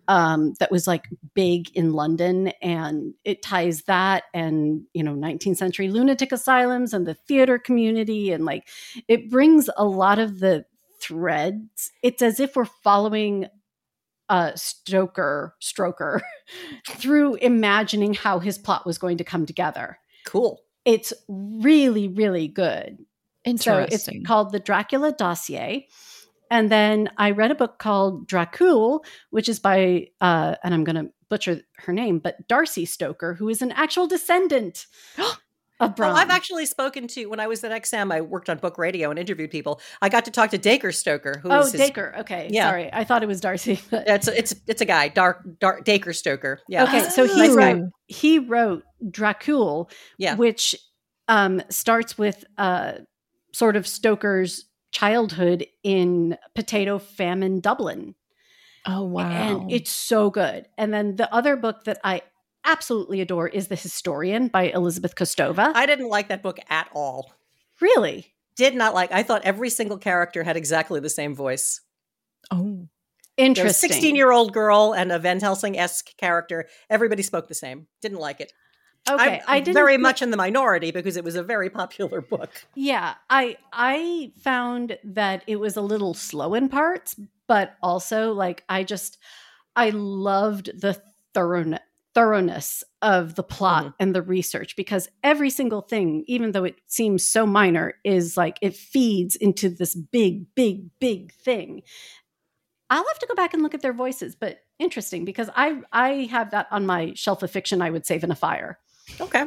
um 0.09 0.53
that 0.59 0.69
was 0.69 0.85
like 0.85 1.07
big 1.33 1.69
in 1.77 1.93
london 1.93 2.49
and 2.61 3.13
it 3.23 3.41
ties 3.41 3.83
that 3.83 4.25
and 4.33 4.81
you 4.93 5.01
know 5.01 5.13
19th 5.13 5.55
century 5.55 5.87
lunatic 5.87 6.33
asylums 6.33 6.93
and 6.93 7.07
the 7.07 7.13
theater 7.13 7.57
community 7.57 8.29
and 8.33 8.43
like 8.43 8.67
it 9.07 9.29
brings 9.29 9.69
a 9.77 9.85
lot 9.85 10.19
of 10.19 10.41
the 10.41 10.65
threads. 11.03 11.91
It's 12.01 12.21
as 12.21 12.39
if 12.39 12.55
we're 12.55 12.65
following 12.65 13.47
uh 14.29 14.53
stoker 14.55 15.53
stroker 15.61 16.21
through 16.87 17.35
imagining 17.35 18.13
how 18.13 18.39
his 18.39 18.57
plot 18.57 18.85
was 18.85 18.97
going 18.97 19.17
to 19.17 19.23
come 19.23 19.45
together. 19.45 19.99
Cool. 20.25 20.62
It's 20.85 21.13
really 21.27 22.07
really 22.07 22.47
good. 22.47 22.97
So 23.57 23.79
it's 23.79 24.09
called 24.25 24.51
the 24.51 24.59
dracula 24.59 25.11
dossier. 25.11 25.87
And 26.49 26.69
then 26.71 27.09
i 27.17 27.31
read 27.31 27.51
a 27.51 27.55
book 27.55 27.79
called 27.79 28.27
dracul 28.27 29.03
which 29.31 29.49
is 29.49 29.59
by 29.59 30.07
uh, 30.21 30.55
and 30.63 30.73
i'm 30.73 30.83
going 30.83 30.95
to 30.95 31.11
butcher 31.29 31.61
her 31.77 31.93
name 31.93 32.19
but 32.19 32.47
darcy 32.47 32.85
stoker 32.85 33.33
who 33.33 33.49
is 33.49 33.63
an 33.63 33.71
actual 33.71 34.05
descendant 34.05 34.85
of 35.79 35.95
Bram. 35.95 36.13
Well, 36.13 36.21
I've 36.21 36.29
actually 36.29 36.65
spoken 36.65 37.07
to 37.09 37.25
when 37.25 37.39
I 37.39 37.47
was 37.47 37.63
at 37.63 37.71
XM. 37.83 38.13
I 38.13 38.21
worked 38.21 38.49
on 38.49 38.57
book 38.57 38.77
radio 38.77 39.09
and 39.09 39.17
interviewed 39.19 39.51
people. 39.51 39.81
I 40.01 40.09
got 40.09 40.25
to 40.25 40.31
talk 40.31 40.51
to 40.51 40.57
Dacre 40.57 40.91
Stoker, 40.91 41.39
who 41.41 41.49
oh 41.49 41.61
is 41.61 41.71
his, 41.71 41.81
Dacre. 41.81 42.13
okay 42.19 42.47
Yeah. 42.51 42.69
sorry 42.69 42.89
i 42.93 43.03
thought 43.03 43.23
it 43.23 43.27
was 43.27 43.41
darcy 43.41 43.79
but- 43.91 44.07
It's 44.07 44.27
a, 44.27 44.37
it's 44.37 44.55
it's 44.67 44.81
a 44.81 44.85
guy, 44.85 45.07
Dark 45.09 45.43
Dark 45.59 45.83
Dacre 45.83 46.13
Stoker. 46.13 46.59
Yeah. 46.67 46.83
okay 46.83 47.09
so 47.09 47.25
he 47.27 47.35
Nice 47.47 47.55
guy. 47.55 47.73
wrote 47.73 47.89
he 48.07 48.39
wrote 48.39 48.83
dracul 49.03 49.89
Yeah. 50.17 50.35
which 50.35 50.75
um, 51.27 51.61
starts 51.69 52.17
with 52.17 52.43
uh, 52.57 52.93
sort 53.53 53.75
of 53.75 53.87
stoker's 53.87 54.65
childhood 54.91 55.65
in 55.83 56.37
potato 56.53 56.99
famine 56.99 57.59
dublin 57.61 58.13
oh 58.85 59.03
wow. 59.05 59.23
and 59.61 59.71
it's 59.71 59.89
so 59.91 60.29
good. 60.29 60.67
And 60.77 60.93
then 60.93 61.15
the 61.15 61.33
other 61.33 61.55
book 61.55 61.85
that 61.85 61.99
I 62.03 62.21
absolutely 62.65 63.21
adore 63.21 63.47
is 63.47 63.67
The 63.67 63.75
Historian 63.75 64.47
by 64.47 64.63
Elizabeth 64.63 65.15
Kostova. 65.15 65.71
I 65.75 65.85
didn't 65.85 66.09
like 66.09 66.29
that 66.29 66.43
book 66.43 66.59
at 66.69 66.89
all. 66.93 67.33
really 67.81 68.33
Did 68.55 68.75
not 68.75 68.93
like. 68.93 69.11
I 69.11 69.23
thought 69.23 69.43
every 69.43 69.69
single 69.69 69.97
character 69.97 70.43
had 70.43 70.57
exactly 70.57 70.99
the 70.99 71.09
same 71.09 71.35
voice. 71.35 71.81
oh. 72.51 72.87
There 73.35 73.45
was 73.45 73.55
a 73.55 73.61
interesting. 73.61 73.89
16 73.89 74.15
year 74.15 74.31
old 74.31 74.53
girl 74.53 74.93
and 74.93 75.11
a 75.11 75.17
Van 75.17 75.39
Helsing 75.39 75.77
esque 75.77 76.15
character. 76.17 76.67
Everybody 76.89 77.23
spoke 77.23 77.47
the 77.47 77.55
same. 77.55 77.87
Didn't 77.99 78.19
like 78.19 78.39
it. 78.39 78.53
Okay, 79.09 79.37
I'm 79.37 79.41
I 79.47 79.59
didn't 79.59 79.73
very 79.73 79.97
much 79.97 80.21
in 80.21 80.31
the 80.31 80.37
minority 80.37 80.91
because 80.91 81.17
it 81.17 81.23
was 81.23 81.35
a 81.35 81.43
very 81.43 81.69
popular 81.69 82.21
book. 82.21 82.51
Yeah, 82.75 83.15
I 83.29 83.57
I 83.73 84.31
found 84.39 84.97
that 85.03 85.43
it 85.47 85.57
was 85.57 85.75
a 85.75 85.81
little 85.81 86.13
slow 86.13 86.53
in 86.53 86.69
parts, 86.69 87.15
but 87.47 87.75
also 87.81 88.33
like 88.33 88.63
I 88.69 88.83
just 88.83 89.17
I 89.75 89.89
loved 89.89 90.79
the 90.79 91.01
thoroughness 91.33 91.81
thoroughness 92.13 92.83
of 93.01 93.35
the 93.35 93.43
plot 93.43 93.85
Mhm. 93.85 93.93
and 93.99 94.15
the 94.15 94.21
research 94.21 94.75
because 94.75 95.09
every 95.23 95.49
single 95.49 95.81
thing 95.81 96.23
even 96.27 96.51
though 96.51 96.63
it 96.63 96.75
seems 96.87 97.25
so 97.25 97.45
minor 97.45 97.95
is 98.03 98.37
like 98.37 98.57
it 98.61 98.75
feeds 98.75 99.35
into 99.35 99.69
this 99.69 99.95
big 99.95 100.45
big 100.55 100.89
big 100.99 101.33
thing 101.33 101.81
i'll 102.89 103.03
have 103.07 103.19
to 103.19 103.27
go 103.27 103.35
back 103.35 103.53
and 103.53 103.63
look 103.63 103.73
at 103.73 103.81
their 103.81 103.93
voices 103.93 104.35
but 104.35 104.59
interesting 104.79 105.25
because 105.25 105.49
i 105.55 105.81
i 105.91 106.27
have 106.31 106.51
that 106.51 106.67
on 106.71 106.85
my 106.85 107.13
shelf 107.15 107.41
of 107.43 107.49
fiction 107.51 107.81
i 107.81 107.89
would 107.89 108.05
save 108.05 108.23
in 108.23 108.31
a 108.31 108.35
fire 108.35 108.77
Okay. 109.19 109.45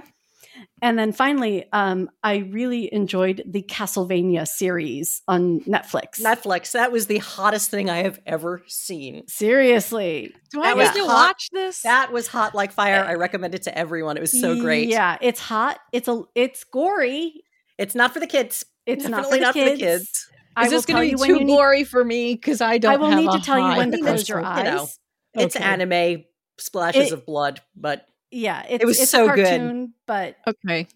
And 0.83 0.99
then 0.99 1.13
finally, 1.13 1.67
um, 1.73 2.11
I 2.23 2.37
really 2.39 2.93
enjoyed 2.93 3.43
the 3.47 3.63
Castlevania 3.63 4.47
series 4.47 5.23
on 5.29 5.61
Netflix. 5.61 6.21
Netflix. 6.21 6.73
That 6.73 6.93
was 6.93 7.07
the 7.07 7.19
hottest 7.19 7.71
thing 7.71 7.89
I 7.91 7.99
have 7.99 8.19
ever 8.27 8.63
seen. 8.67 9.27
Seriously. 9.29 10.35
Do 10.51 10.63
I 10.63 10.75
was 10.75 10.95
need 10.95 11.01
to 11.01 11.07
watch 11.07 11.49
this? 11.53 11.83
That 11.83 12.13
was 12.13 12.27
hot 12.27 12.55
like 12.55 12.73
fire. 12.73 13.05
I 13.05 13.15
recommend 13.15 13.55
it 13.55 13.63
to 13.63 13.77
everyone. 13.77 14.17
It 14.17 14.21
was 14.21 14.39
so 14.39 14.61
great. 14.61 14.89
Yeah, 14.89 15.17
it's 15.21 15.41
hot. 15.41 15.79
It's 15.93 16.09
a 16.09 16.23
it's 16.35 16.65
gory. 16.65 17.43
It's 17.79 17.95
not 17.95 18.13
for 18.13 18.21
the 18.21 18.27
kids. 18.27 18.65
It's 18.87 19.07
not 19.09 19.27
for 19.27 19.37
Definitely 19.37 19.39
the 19.39 19.45
not 19.45 19.55
kids. 19.55 19.71
for 19.71 19.77
the 19.77 19.83
kids. 19.83 20.09
Is 20.09 20.29
will 20.57 20.71
this 20.71 20.87
going 20.87 21.11
to 21.11 21.17
be 21.17 21.23
too 21.23 21.35
you 21.41 21.45
need, 21.45 21.57
gory 21.57 21.85
for 21.85 22.03
me? 22.05 22.35
Because 22.35 22.61
I 22.61 22.79
don't. 22.79 22.93
I 22.95 22.97
will 22.97 23.11
need 23.15 23.31
to 23.31 23.41
tell 23.45 23.59
you 23.59 23.77
when 23.77 23.91
to 23.93 23.99
close 23.99 24.29
your 24.29 24.41
you 24.41 24.47
eyes. 24.47 24.65
know. 24.65 24.89
It's 25.35 25.57
Okay. 25.57 25.65
anime 25.65 26.25
splashes 26.59 27.09
It- 27.09 27.13
of 27.13 27.27
blood, 27.27 27.61
but 27.75 28.07
Yeah, 28.37 28.65
it's, 28.69 28.85
was 28.85 29.01
it's 29.01 29.11
so 29.11 29.31
a 29.31 29.35
good. 29.35 29.47
cartoon, 29.47 29.95
but 30.07 30.37
Okay. 30.47 30.87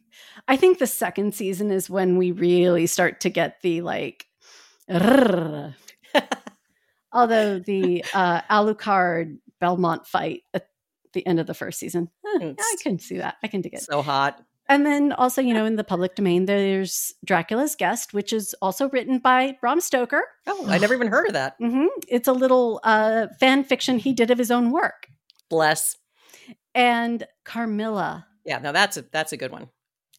I 0.47 0.57
think 0.57 0.79
the 0.79 0.87
second 0.87 1.35
season 1.35 1.71
is 1.71 1.89
when 1.89 2.19
we 2.19 2.33
really 2.33 2.87
start 2.87 3.21
to 3.21 3.31
get 3.31 3.63
the 3.63 3.81
like. 3.81 4.27
Although 7.13 7.59
the 7.59 8.05
uh, 8.15 8.43
Alucard 8.43 9.39
Belmont 9.61 10.07
fight 10.07 10.43
at 10.55 10.69
the 11.13 11.27
end 11.27 11.41
of 11.41 11.47
the 11.47 11.55
first 11.55 11.79
season, 11.79 12.09
eh, 12.41 12.53
I 12.59 12.77
can 12.83 12.99
see 12.99 13.19
that. 13.19 13.37
I 13.43 13.49
can 13.49 13.61
dig 13.63 13.75
it. 13.75 13.83
so 13.83 14.03
hot. 14.03 14.41
And 14.69 14.87
then 14.87 15.13
also, 15.13 15.43
you 15.43 15.53
know, 15.53 15.65
in 15.65 15.75
the 15.75 15.83
public 15.83 16.15
domain, 16.15 16.47
there's 16.47 17.13
Dracula's 17.25 17.75
Guest, 17.75 18.15
which 18.15 18.33
is 18.33 18.55
also 18.63 18.89
written 18.91 19.19
by 19.19 19.57
Bram 19.61 19.81
Stoker. 19.81 20.23
Oh, 20.47 20.65
I 20.69 20.79
never 20.79 20.95
even 20.95 21.09
heard 21.09 21.27
of 21.27 21.33
that. 21.33 21.59
Mm-hmm. 21.61 21.87
It's 22.07 22.29
a 22.29 22.33
little 22.33 22.81
uh, 22.85 23.27
fan 23.41 23.65
fiction 23.65 23.99
he 23.99 24.13
did 24.13 24.31
of 24.31 24.39
his 24.39 24.53
own 24.53 24.71
work. 24.71 25.09
Bless. 25.49 25.97
And 26.75 27.27
Carmilla. 27.45 28.27
Yeah, 28.45 28.59
no, 28.59 28.73
that's 28.73 28.97
a 28.97 29.03
that's 29.13 29.33
a 29.33 29.37
good 29.37 29.51
one. 29.53 29.69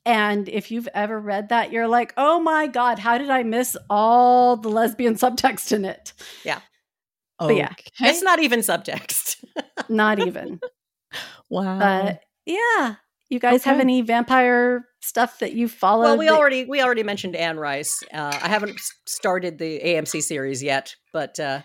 And 0.05 0.49
if 0.49 0.71
you've 0.71 0.89
ever 0.95 1.19
read 1.19 1.49
that, 1.49 1.71
you're 1.71 1.87
like, 1.87 2.13
oh 2.17 2.39
my 2.39 2.65
God, 2.67 2.97
how 2.99 3.17
did 3.19 3.29
I 3.29 3.43
miss 3.43 3.77
all 3.89 4.57
the 4.57 4.69
lesbian 4.69 5.13
subtext 5.15 5.71
in 5.71 5.85
it? 5.85 6.13
Yeah. 6.43 6.59
But 7.37 7.55
yeah, 7.55 7.73
It's 7.99 8.21
not 8.21 8.39
even 8.39 8.59
subtext. 8.59 9.43
Not 9.89 10.19
even. 10.19 10.59
wow. 11.49 11.79
but 11.79 12.21
yeah, 12.45 12.95
you 13.29 13.39
guys 13.39 13.63
have 13.63 13.79
any 13.79 14.01
vampire 14.01 14.85
stuff 15.01 15.39
that 15.39 15.53
you 15.53 15.67
followed? 15.67 16.03
well, 16.03 16.17
we 16.17 16.27
that- 16.27 16.33
already 16.37 16.65
we 16.65 16.81
already 16.83 17.01
mentioned 17.03 17.35
Anne 17.35 17.57
Rice. 17.57 18.03
Uh, 18.13 18.37
I 18.41 18.47
haven't 18.47 18.79
started 19.07 19.57
the 19.57 19.79
AMC 19.79 20.21
series 20.21 20.61
yet, 20.61 20.95
but 21.13 21.39
uh, 21.39 21.61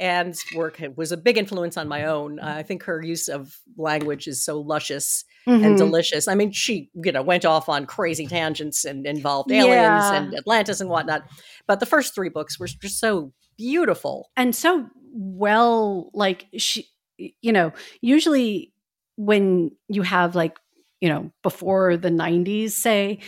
Anne's 0.00 0.44
work 0.54 0.80
was 0.96 1.12
a 1.12 1.16
big 1.16 1.38
influence 1.38 1.76
on 1.76 1.86
my 1.88 2.04
own. 2.04 2.38
Uh, 2.40 2.54
I 2.58 2.62
think 2.62 2.82
her 2.84 3.00
use 3.02 3.28
of 3.28 3.56
language 3.76 4.26
is 4.26 4.44
so 4.44 4.60
luscious 4.60 5.24
and 5.46 5.62
Mhm. 5.64 5.76
delicious. 5.76 6.26
I 6.26 6.34
mean, 6.34 6.50
she 6.52 6.90
you 7.04 7.12
know 7.12 7.22
went 7.22 7.44
off 7.44 7.68
on 7.68 7.86
crazy 7.86 8.26
tangents 8.26 8.84
and 8.84 9.06
involved 9.06 9.52
aliens 9.52 9.74
Yeah. 9.76 10.14
and 10.14 10.34
Atlantis 10.34 10.80
and 10.80 10.90
whatnot. 10.90 11.22
But 11.66 11.80
the 11.80 11.86
first 11.86 12.14
three 12.14 12.28
books 12.28 12.58
were 12.58 12.66
just 12.66 12.98
so 12.98 13.32
beautiful. 13.56 14.30
and 14.36 14.54
so 14.54 14.86
well 15.12 16.10
like 16.12 16.46
she 16.56 16.88
you 17.16 17.52
know 17.52 17.70
usually 18.00 18.72
when 19.16 19.70
you 19.88 20.02
have 20.02 20.34
like 20.34 20.58
you 21.00 21.08
know 21.08 21.30
before 21.44 21.96
the 21.96 22.10
90s 22.10 22.70
say 22.74 23.20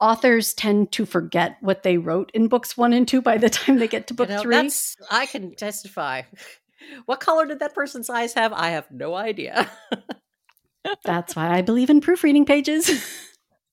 authors 0.00 0.54
tend 0.54 0.92
to 0.92 1.04
forget 1.04 1.56
what 1.60 1.82
they 1.82 1.98
wrote 1.98 2.30
in 2.34 2.48
books 2.48 2.76
1 2.76 2.92
and 2.92 3.08
2 3.08 3.20
by 3.20 3.38
the 3.38 3.50
time 3.50 3.78
they 3.78 3.88
get 3.88 4.06
to 4.08 4.14
book 4.14 4.28
You 4.28 4.36
know, 4.36 4.42
3 4.42 4.54
That's 4.56 4.96
I 5.10 5.26
can 5.26 5.54
testify. 5.54 6.22
What 7.06 7.18
color 7.18 7.44
did 7.44 7.58
that 7.58 7.74
person's 7.74 8.08
eyes 8.08 8.34
have? 8.34 8.52
I 8.52 8.68
have 8.70 8.88
no 8.90 9.14
idea. 9.14 9.68
that's 11.04 11.36
why 11.36 11.50
i 11.50 11.62
believe 11.62 11.90
in 11.90 12.00
proofreading 12.00 12.44
pages 12.44 12.90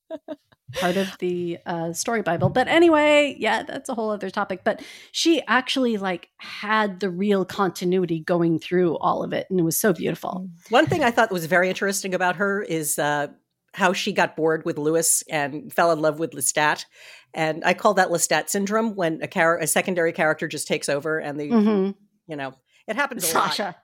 part 0.74 0.98
of 0.98 1.08
the 1.20 1.58
uh, 1.66 1.94
story 1.94 2.22
bible 2.22 2.50
but 2.50 2.68
anyway 2.68 3.36
yeah 3.40 3.64
that's 3.64 3.88
a 3.88 3.94
whole 3.94 4.10
other 4.10 4.30
topic 4.30 4.62
but 4.64 4.82
she 5.12 5.42
actually 5.48 5.98
like 5.98 6.30
had 6.38 7.00
the 7.00 7.10
real 7.10 7.46
continuity 7.46 8.20
going 8.20 8.60
through 8.60 8.98
all 8.98 9.24
of 9.24 9.32
it 9.32 9.48
and 9.50 9.60
it 9.60 9.64
was 9.64 9.80
so 9.80 9.94
beautiful 9.94 10.50
One 10.70 10.86
thing 10.86 11.04
I 11.04 11.12
thought 11.12 11.32
was 11.32 11.46
very 11.46 11.70
interesting 11.70 12.14
about 12.14 12.36
her 12.38 12.62
is 12.62 13.00
uh, 13.00 13.28
how 13.76 13.94
she 13.94 14.14
got 14.14 14.36
bored 14.36 14.66
with 14.66 14.78
Louis 14.78 15.24
and 15.30 15.72
fell 15.72 15.92
in 15.92 16.00
love 16.00 16.18
with 16.18 16.32
Lestat. 16.32 16.86
And 17.34 17.64
I 17.66 17.74
call 17.74 17.94
that 17.96 18.10
Lestat 18.10 18.50
syndrome 18.50 18.96
when 18.96 19.22
a, 19.22 19.28
char- 19.28 19.60
a 19.60 19.68
secondary 19.68 20.14
character 20.14 20.48
just 20.48 20.68
takes 20.68 20.90
over 20.90 21.20
and 21.20 21.40
the, 21.40 21.50
hmm 21.50 21.92
you 22.28 22.36
know, 22.36 22.56
it 22.88 22.96
happens 22.96 23.24
a 23.24 23.28
lot. 23.38 23.54
sasha 23.54 23.76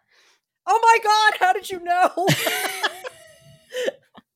Oh 0.68 0.80
my 0.82 0.98
God, 1.04 1.34
how 1.46 1.54
did 1.54 1.70
you 1.70 1.84
know? 1.84 2.10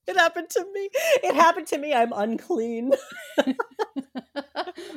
it 0.08 0.18
happened 0.18 0.50
to 0.52 0.66
me. 0.74 0.90
It 1.24 1.36
happened 1.36 1.68
to 1.68 1.78
me. 1.78 1.94
I'm 1.94 2.12
unclean. 2.14 2.94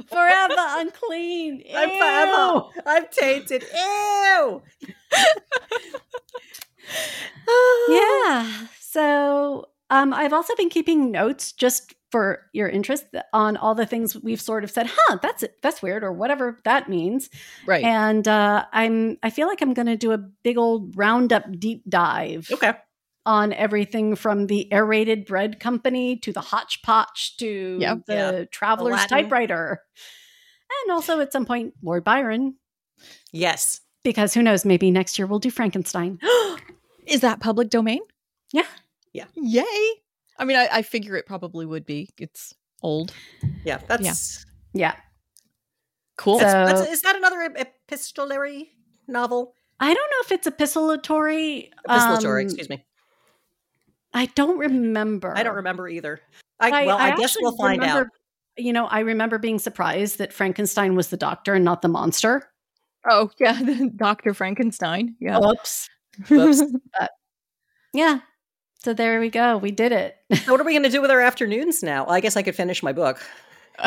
forever 0.08 0.54
unclean. 0.56 1.62
I'm 1.76 1.90
forever. 1.90 2.62
I'm 2.86 3.06
tainted. 3.10 3.64
Ew. 3.72 4.62
yeah. 7.88 8.66
So 8.80 9.66
um, 9.90 10.12
I've 10.12 10.32
also 10.32 10.54
been 10.56 10.68
keeping 10.68 11.10
notes 11.10 11.52
just 11.52 11.94
for 12.10 12.46
your 12.54 12.68
interest 12.68 13.04
on 13.34 13.56
all 13.58 13.74
the 13.74 13.84
things 13.84 14.16
we've 14.22 14.40
sort 14.40 14.64
of 14.64 14.70
said, 14.70 14.88
huh, 14.90 15.18
that's 15.20 15.44
that's 15.62 15.82
weird 15.82 16.02
or 16.02 16.10
whatever 16.12 16.58
that 16.64 16.88
means. 16.88 17.28
Right. 17.66 17.84
And 17.84 18.26
uh, 18.26 18.64
I'm 18.72 19.18
I 19.22 19.28
feel 19.30 19.46
like 19.46 19.60
I'm 19.60 19.74
going 19.74 19.86
to 19.86 19.96
do 19.96 20.12
a 20.12 20.18
big 20.18 20.56
old 20.56 20.96
roundup 20.96 21.44
deep 21.58 21.82
dive 21.88 22.48
Okay. 22.50 22.72
on 23.26 23.52
everything 23.52 24.16
from 24.16 24.46
the 24.46 24.72
aerated 24.72 25.26
bread 25.26 25.60
company 25.60 26.16
to 26.20 26.32
the 26.32 26.40
hotchpotch 26.40 27.36
to 27.40 27.76
Yep. 27.80 28.06
the 28.06 28.14
Yeah. 28.14 28.44
traveler's 28.50 28.92
Latin. 28.96 29.08
typewriter. 29.18 29.82
And 30.84 30.92
also 30.92 31.20
at 31.20 31.30
some 31.32 31.44
point 31.44 31.74
Lord 31.82 32.04
Byron 32.04 32.54
Yes. 33.32 33.80
because 34.02 34.32
who 34.32 34.42
knows 34.42 34.64
maybe 34.64 34.90
next 34.90 35.18
year 35.18 35.26
we'll 35.26 35.38
do 35.40 35.50
Frankenstein. 35.50 36.18
Is 37.06 37.20
that 37.20 37.40
public 37.40 37.68
domain? 37.68 38.00
Yeah. 38.52 38.66
Yeah. 39.12 39.24
Yay. 39.34 39.64
I 40.38 40.44
mean, 40.44 40.56
I, 40.56 40.68
I 40.72 40.82
figure 40.82 41.16
it 41.16 41.26
probably 41.26 41.66
would 41.66 41.84
be. 41.86 42.08
It's 42.18 42.54
old. 42.82 43.12
Yeah. 43.64 43.80
That's 43.88 44.44
Yeah. 44.72 44.94
Cool. 46.16 46.38
So- 46.38 46.44
that's, 46.44 46.80
that's 46.80 46.92
is 46.92 47.02
that 47.02 47.16
another 47.16 47.52
epistolary 47.56 48.70
novel? 49.06 49.54
I 49.80 49.94
don't 49.94 50.10
know 50.10 50.16
if 50.22 50.32
it's 50.32 50.48
epistolatory. 50.48 51.70
Epistolatory, 51.88 52.40
um, 52.40 52.46
excuse 52.46 52.68
me. 52.68 52.84
I 54.12 54.26
don't 54.26 54.58
remember. 54.58 55.36
I 55.36 55.42
don't 55.42 55.56
remember 55.56 55.88
either. 55.88 56.20
I, 56.60 56.86
well, 56.86 56.98
I, 56.98 57.14
guess 57.16 57.36
we'll 57.40 57.56
find 57.56 57.84
out. 57.84 58.06
You 58.56 58.72
know, 58.72 58.86
I 58.86 59.00
remember 59.00 59.38
being 59.38 59.60
surprised 59.60 60.18
that 60.18 60.32
Frankenstein 60.32 60.96
was 60.96 61.08
the 61.08 61.16
doctor 61.16 61.54
and 61.54 61.64
not 61.64 61.82
the 61.82 61.88
monster. 61.88 62.50
oh, 63.08 63.30
yeah. 63.38 63.60
Dr. 63.96 64.34
Frankenstein. 64.34 65.14
Yeah. 65.20 65.38
Oops. 65.40 65.88
Whoops. 66.28 66.62
Yeah. 67.94 68.20
So 68.78 68.94
there 68.94 69.18
we 69.18 69.28
go. 69.28 69.56
We 69.58 69.72
did 69.72 69.92
it. 69.92 70.16
So 70.44 70.52
what 70.52 70.60
are 70.60 70.64
we 70.64 70.72
going 70.72 70.84
to 70.84 70.88
do 70.88 71.00
with 71.02 71.10
our 71.10 71.20
afternoons 71.28 71.82
now? 71.82 72.04
Well, 72.06 72.14
I 72.14 72.20
guess 72.20 72.36
I 72.36 72.42
could 72.42 72.54
finish 72.54 72.82
my 72.82 72.92
book. 72.92 73.20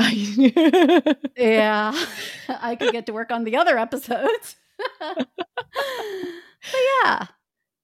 yeah. 1.38 1.94
I 2.50 2.76
could 2.76 2.92
get 2.92 3.06
to 3.08 3.14
work 3.14 3.32
on 3.32 3.44
the 3.44 3.58
other 3.58 3.78
episodes. 3.78 4.56
but 5.00 5.28
yeah. 7.04 7.26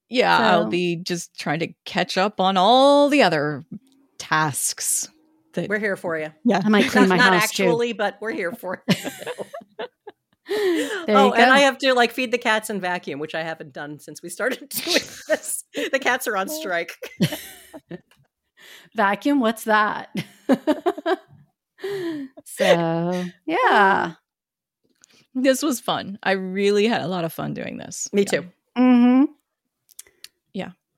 yeah, 0.08 0.38
I'll 0.38 0.66
be 0.66 0.96
just 0.96 1.38
trying 1.38 1.60
to 1.60 1.68
catch 1.84 2.16
up 2.18 2.40
on 2.40 2.56
all 2.56 3.08
the 3.08 3.22
other 3.22 3.64
tasks. 4.18 5.08
That, 5.54 5.68
We're 5.68 5.78
here 5.78 5.96
for 5.96 6.18
you. 6.18 6.30
yeah. 6.44 6.60
I 6.62 6.68
might 6.68 6.90
clean 6.90 7.08
Not, 7.08 7.16
my 7.16 7.16
not 7.16 7.32
house 7.32 7.44
actually, 7.44 7.94
but 7.94 8.18
we're 8.20 8.32
here 8.32 8.52
for 8.52 8.82
you. 8.88 9.86
Too. 10.48 10.88
There 11.06 11.16
oh, 11.16 11.30
go. 11.30 11.34
and 11.34 11.50
I 11.52 11.60
have 11.60 11.78
to 11.78 11.94
like 11.94 12.12
feed 12.12 12.32
the 12.32 12.38
cats 12.38 12.68
and 12.70 12.80
vacuum, 12.80 13.18
which 13.20 13.34
I 13.34 13.42
haven't 13.42 13.72
done 13.72 13.98
since 13.98 14.22
we 14.22 14.28
started 14.28 14.68
doing 14.68 15.02
this. 15.28 15.64
The 15.74 15.98
cats 15.98 16.26
are 16.26 16.36
on 16.36 16.48
strike. 16.48 16.96
Vacuum, 18.94 19.40
what's 19.40 19.64
that? 19.64 20.08
so 22.44 23.24
yeah. 23.46 24.14
This 25.34 25.62
was 25.62 25.78
fun. 25.80 26.18
I 26.22 26.32
really 26.32 26.86
had 26.86 27.02
a 27.02 27.06
lot 27.06 27.24
of 27.24 27.32
fun 27.32 27.54
doing 27.54 27.76
this. 27.76 28.08
Me 28.12 28.22
Yeah. 28.22 28.40
too. 28.40 28.46
hmm 28.76 29.24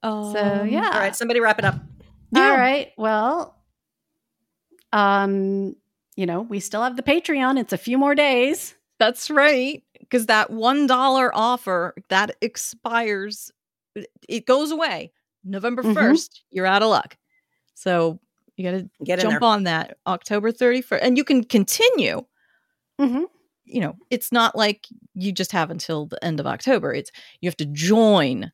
Um, 0.02 0.32
So 0.32 0.62
yeah. 0.64 0.90
All 0.94 1.00
right, 1.00 1.14
somebody 1.14 1.40
wrap 1.40 1.58
it 1.58 1.64
up. 1.66 1.74
Yeah. 2.32 2.50
All 2.50 2.56
right. 2.56 2.88
Well, 2.96 3.54
um, 4.92 5.76
you 6.16 6.24
know, 6.26 6.40
we 6.40 6.58
still 6.60 6.82
have 6.82 6.96
the 6.96 7.02
Patreon. 7.02 7.58
It's 7.58 7.72
a 7.74 7.78
few 7.78 7.98
more 7.98 8.14
days. 8.14 8.74
That's 9.00 9.30
right. 9.30 9.82
Because 9.98 10.26
that 10.26 10.50
one 10.50 10.86
dollar 10.86 11.34
offer 11.34 11.94
that 12.10 12.36
expires, 12.40 13.50
it 14.28 14.46
goes 14.46 14.70
away 14.70 15.12
November 15.42 15.82
Mhm. 15.82 15.94
1st 15.94 16.44
You're 16.50 16.66
out 16.66 16.82
of 16.82 16.90
luck. 16.90 17.16
So 17.74 18.20
you 18.56 18.64
got 18.70 18.78
to 18.78 18.90
Get 19.04 19.20
jump 19.20 19.42
on 19.42 19.64
that 19.64 19.96
October 20.06 20.52
31st, 20.52 21.00
and 21.02 21.16
you 21.16 21.24
can 21.24 21.42
continue. 21.44 22.24
Mm-hmm. 23.00 23.24
You 23.64 23.80
know, 23.80 23.96
it's 24.10 24.30
not 24.32 24.54
like 24.56 24.86
you 25.14 25.32
just 25.32 25.52
have 25.52 25.70
until 25.70 26.06
the 26.06 26.22
end 26.24 26.40
of 26.40 26.46
October. 26.46 26.92
It's 26.92 27.10
you 27.40 27.48
have 27.48 27.56
to 27.56 27.66
join 27.66 28.52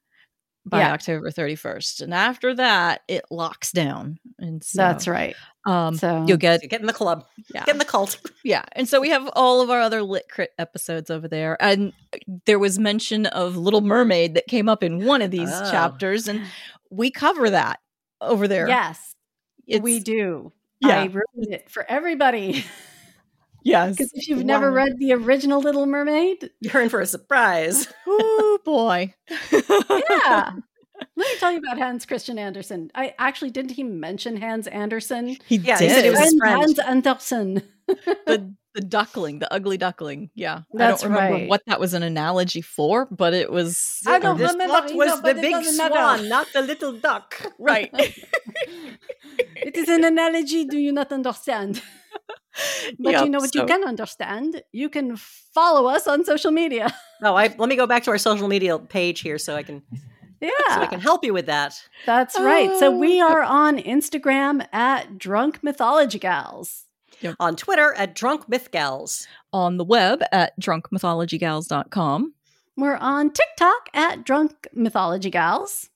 by 0.64 0.80
Yeah. 0.80 0.92
October 0.92 1.30
31st, 1.30 2.02
and 2.02 2.14
after 2.14 2.54
that, 2.54 3.02
it 3.09 3.24
locks 3.30 3.72
down. 3.72 4.18
And 4.38 4.62
so, 4.62 4.78
That's 4.78 5.09
right. 5.09 5.35
Um, 5.66 5.96
So 5.96 6.24
you'll 6.26 6.37
get 6.38 6.62
Get 6.62 6.81
in 6.81 6.87
the 6.87 6.92
club. 6.92 7.24
yeah, 7.55 7.64
Get 7.64 7.74
in 7.74 7.79
the 7.79 7.85
cult. 7.85 8.18
yeah, 8.44 8.64
and 8.72 8.88
so 8.88 9.00
we 9.00 9.11
have 9.11 9.29
all 9.35 9.61
of 9.61 9.68
our 9.70 9.81
other 9.81 10.02
lit 10.02 10.29
crit 10.31 10.52
episodes 10.59 11.11
over 11.11 11.26
there, 11.29 11.57
and 11.61 11.92
there 12.46 12.59
was 12.59 12.79
mention 12.79 13.26
of 13.26 13.57
Little 13.57 13.81
Mermaid 13.81 14.35
that 14.35 14.46
came 14.46 14.68
up 14.68 14.83
in 14.83 15.05
one 15.05 15.22
of 15.22 15.31
these 15.31 15.50
Oh. 15.52 15.70
chapters, 15.70 16.29
and 16.29 16.42
we 16.90 17.11
cover 17.11 17.50
that 17.50 17.81
over 18.20 18.46
there. 18.48 18.68
yes, 18.68 19.14
It's- 19.66 19.83
we 19.83 20.00
do. 20.00 20.52
Yeah. 20.81 21.00
I 21.00 21.05
ruined 21.07 21.52
it 21.52 21.70
for 21.70 21.85
everybody 21.88 22.64
yes. 23.64 23.96
because 23.96 24.12
if 24.14 24.29
you've 24.29 24.44
never 24.44 24.70
read 24.70 24.98
the 24.98 25.12
original 25.14 25.61
Little 25.61 25.87
Mermaid, 25.87 26.50
You're 26.61 26.83
in 26.83 26.90
for 26.90 27.00
a 27.00 27.07
surprise. 27.07 27.88
oh 28.07 28.59
boy, 28.64 29.14
yeah. 29.50 30.52
Let 31.16 31.29
me 31.33 31.38
tell 31.38 31.52
you 31.52 31.59
about 31.59 31.79
Hans 31.79 32.05
Christian 32.05 32.38
Andersen. 32.38 32.90
I 32.94 33.14
actually 33.18 33.50
didn't 33.50 33.72
he 33.72 33.83
mention 33.83 34.37
Hans 34.37 34.66
Andersen? 34.66 35.37
he 35.48 35.57
Yeah, 35.57 35.79
did. 35.79 35.88
he 35.88 35.94
said 35.94 36.05
he 36.05 36.11
was 36.11 36.20
his 36.20 36.35
friend. 36.38 36.57
Hans 36.57 36.79
Andersen. 36.79 37.62
the 37.87 38.55
the 38.74 38.81
duckling, 38.83 39.38
the 39.38 39.50
ugly 39.52 39.79
duckling. 39.79 40.29
Yeah, 40.35 40.62
That's 40.74 41.02
I 41.02 41.07
don't 41.09 41.14
remember 41.16 41.38
right. 41.38 41.48
what 41.48 41.62
that 41.66 41.81
was 41.81 41.94
an 41.94 42.02
analogy 42.02 42.61
for, 42.61 43.07
but 43.11 43.33
it 43.33 43.50
was 43.50 44.02
I 44.07 44.18
don't 44.18 44.37
this 44.37 44.52
remember 44.52 44.74
thought 44.74 44.85
either, 44.90 44.96
was 44.96 45.22
the 45.22 45.35
big 45.35 45.52
doesn't 45.52 45.76
matter. 45.79 45.94
swan, 45.94 46.29
not 46.29 46.48
the 46.52 46.61
little 46.61 46.92
duck. 46.92 47.40
right. 47.59 47.90
it 49.57 49.76
is 49.76 49.88
an 49.88 50.05
analogy 50.05 50.64
do 50.64 50.79
you 50.79 50.92
not 50.92 51.12
understand? 51.12 51.83
But 52.98 53.24
you 53.24 53.29
know 53.31 53.38
what 53.38 53.52
so- 53.52 53.61
you 53.62 53.66
can 53.66 53.85
understand? 53.85 54.62
You 54.72 54.88
can 54.88 55.16
follow 55.16 55.87
us 55.88 56.07
on 56.07 56.24
social 56.24 56.50
media. 56.50 56.94
Oh, 57.22 57.35
I 57.35 57.55
let 57.57 57.68
me 57.68 57.76
go 57.76 57.87
back 57.87 58.02
to 58.05 58.11
our 58.11 58.18
social 58.18 58.48
media 58.48 58.79
page 58.79 59.20
here 59.20 59.38
so 59.38 59.57
I 59.57 59.62
can 59.62 59.83
Yeah. 60.40 60.51
so 60.75 60.81
I 60.83 60.87
can 60.87 61.01
help 61.01 61.25
you 61.25 61.33
with 61.33 61.46
that. 61.46 61.81
That's 62.05 62.38
right. 62.38 62.70
So 62.79 62.92
Oh, 62.92 62.96
we 62.99 63.20
are 63.20 63.42
on 63.42 63.79
Instagram 63.79 64.66
at 64.72 65.18
Drunk 65.18 65.62
Mythology 65.62 66.18
Gals. 66.18 66.85
On 67.40 67.57
Twitter 67.57 67.94
at 67.94 68.14
Drunk 68.14 68.49
Myth 68.49 68.70
Gals. 68.70 69.27
on 69.53 69.79
the 69.79 69.85
web 69.85 70.22
at 70.33 70.53
drunkmythologygals.com. 70.61 72.35
We're 72.77 72.96
on 72.96 73.31
TikTok 73.33 73.88
at 73.94 74.25
Drunk 74.25 74.68
Mythology 74.75 75.31
Gals. 75.31 75.88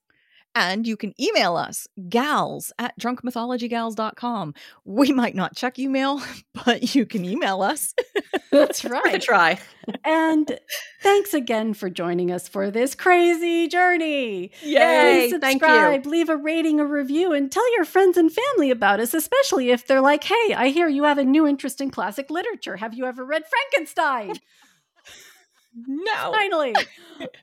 And 0.52 0.84
you 0.84 0.96
can 0.96 1.14
email 1.20 1.56
us, 1.56 1.86
gals 2.08 2.72
at 2.78 2.98
drunkmythologygals.com. 2.98 4.54
We 4.84 5.12
might 5.12 5.36
not 5.36 5.54
check 5.54 5.78
email, 5.78 6.20
but 6.64 6.94
you 6.94 7.06
can 7.06 7.24
email 7.24 7.62
us. 7.62 7.94
That's 8.50 8.84
right. 8.84 9.04
Worth 9.04 9.14
a 9.14 9.18
try. 9.20 9.60
and 10.04 10.58
thanks 11.02 11.34
again 11.34 11.72
for 11.72 11.88
joining 11.88 12.32
us 12.32 12.48
for 12.48 12.68
this 12.72 12.96
crazy 12.96 13.68
journey. 13.68 14.50
Yay, 14.62 15.28
Please 15.30 15.38
thank 15.40 15.62
you. 15.62 15.68
subscribe, 15.68 16.06
leave 16.06 16.28
a 16.28 16.36
rating, 16.36 16.80
a 16.80 16.84
review, 16.84 17.32
and 17.32 17.52
tell 17.52 17.72
your 17.74 17.84
friends 17.84 18.16
and 18.16 18.32
family 18.32 18.72
about 18.72 18.98
us, 18.98 19.14
especially 19.14 19.70
if 19.70 19.86
they're 19.86 20.00
like, 20.00 20.24
hey, 20.24 20.54
I 20.56 20.70
hear 20.70 20.88
you 20.88 21.04
have 21.04 21.18
a 21.18 21.24
new 21.24 21.46
interest 21.46 21.80
in 21.80 21.90
classic 21.90 22.28
literature. 22.28 22.76
Have 22.76 22.94
you 22.94 23.06
ever 23.06 23.24
read 23.24 23.44
Frankenstein? 23.48 24.32
No. 25.86 26.32
Finally, 26.32 26.74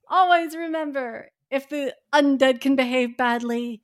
always 0.10 0.54
remember 0.54 1.30
if 1.50 1.70
the 1.70 1.96
undead 2.14 2.62
can 2.62 2.76
behave 2.76 3.18
badly, 3.18 3.82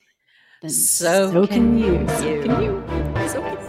then 0.62 0.71
so, 0.71 1.32
so 1.32 1.47
can, 1.47 1.78
can 1.78 1.78
you. 1.78 1.99
you. 1.99 2.08
So 2.08 2.41
can 2.41 2.63
you. 2.63 3.28
So 3.28 3.41
can 3.41 3.58
you. 3.58 3.62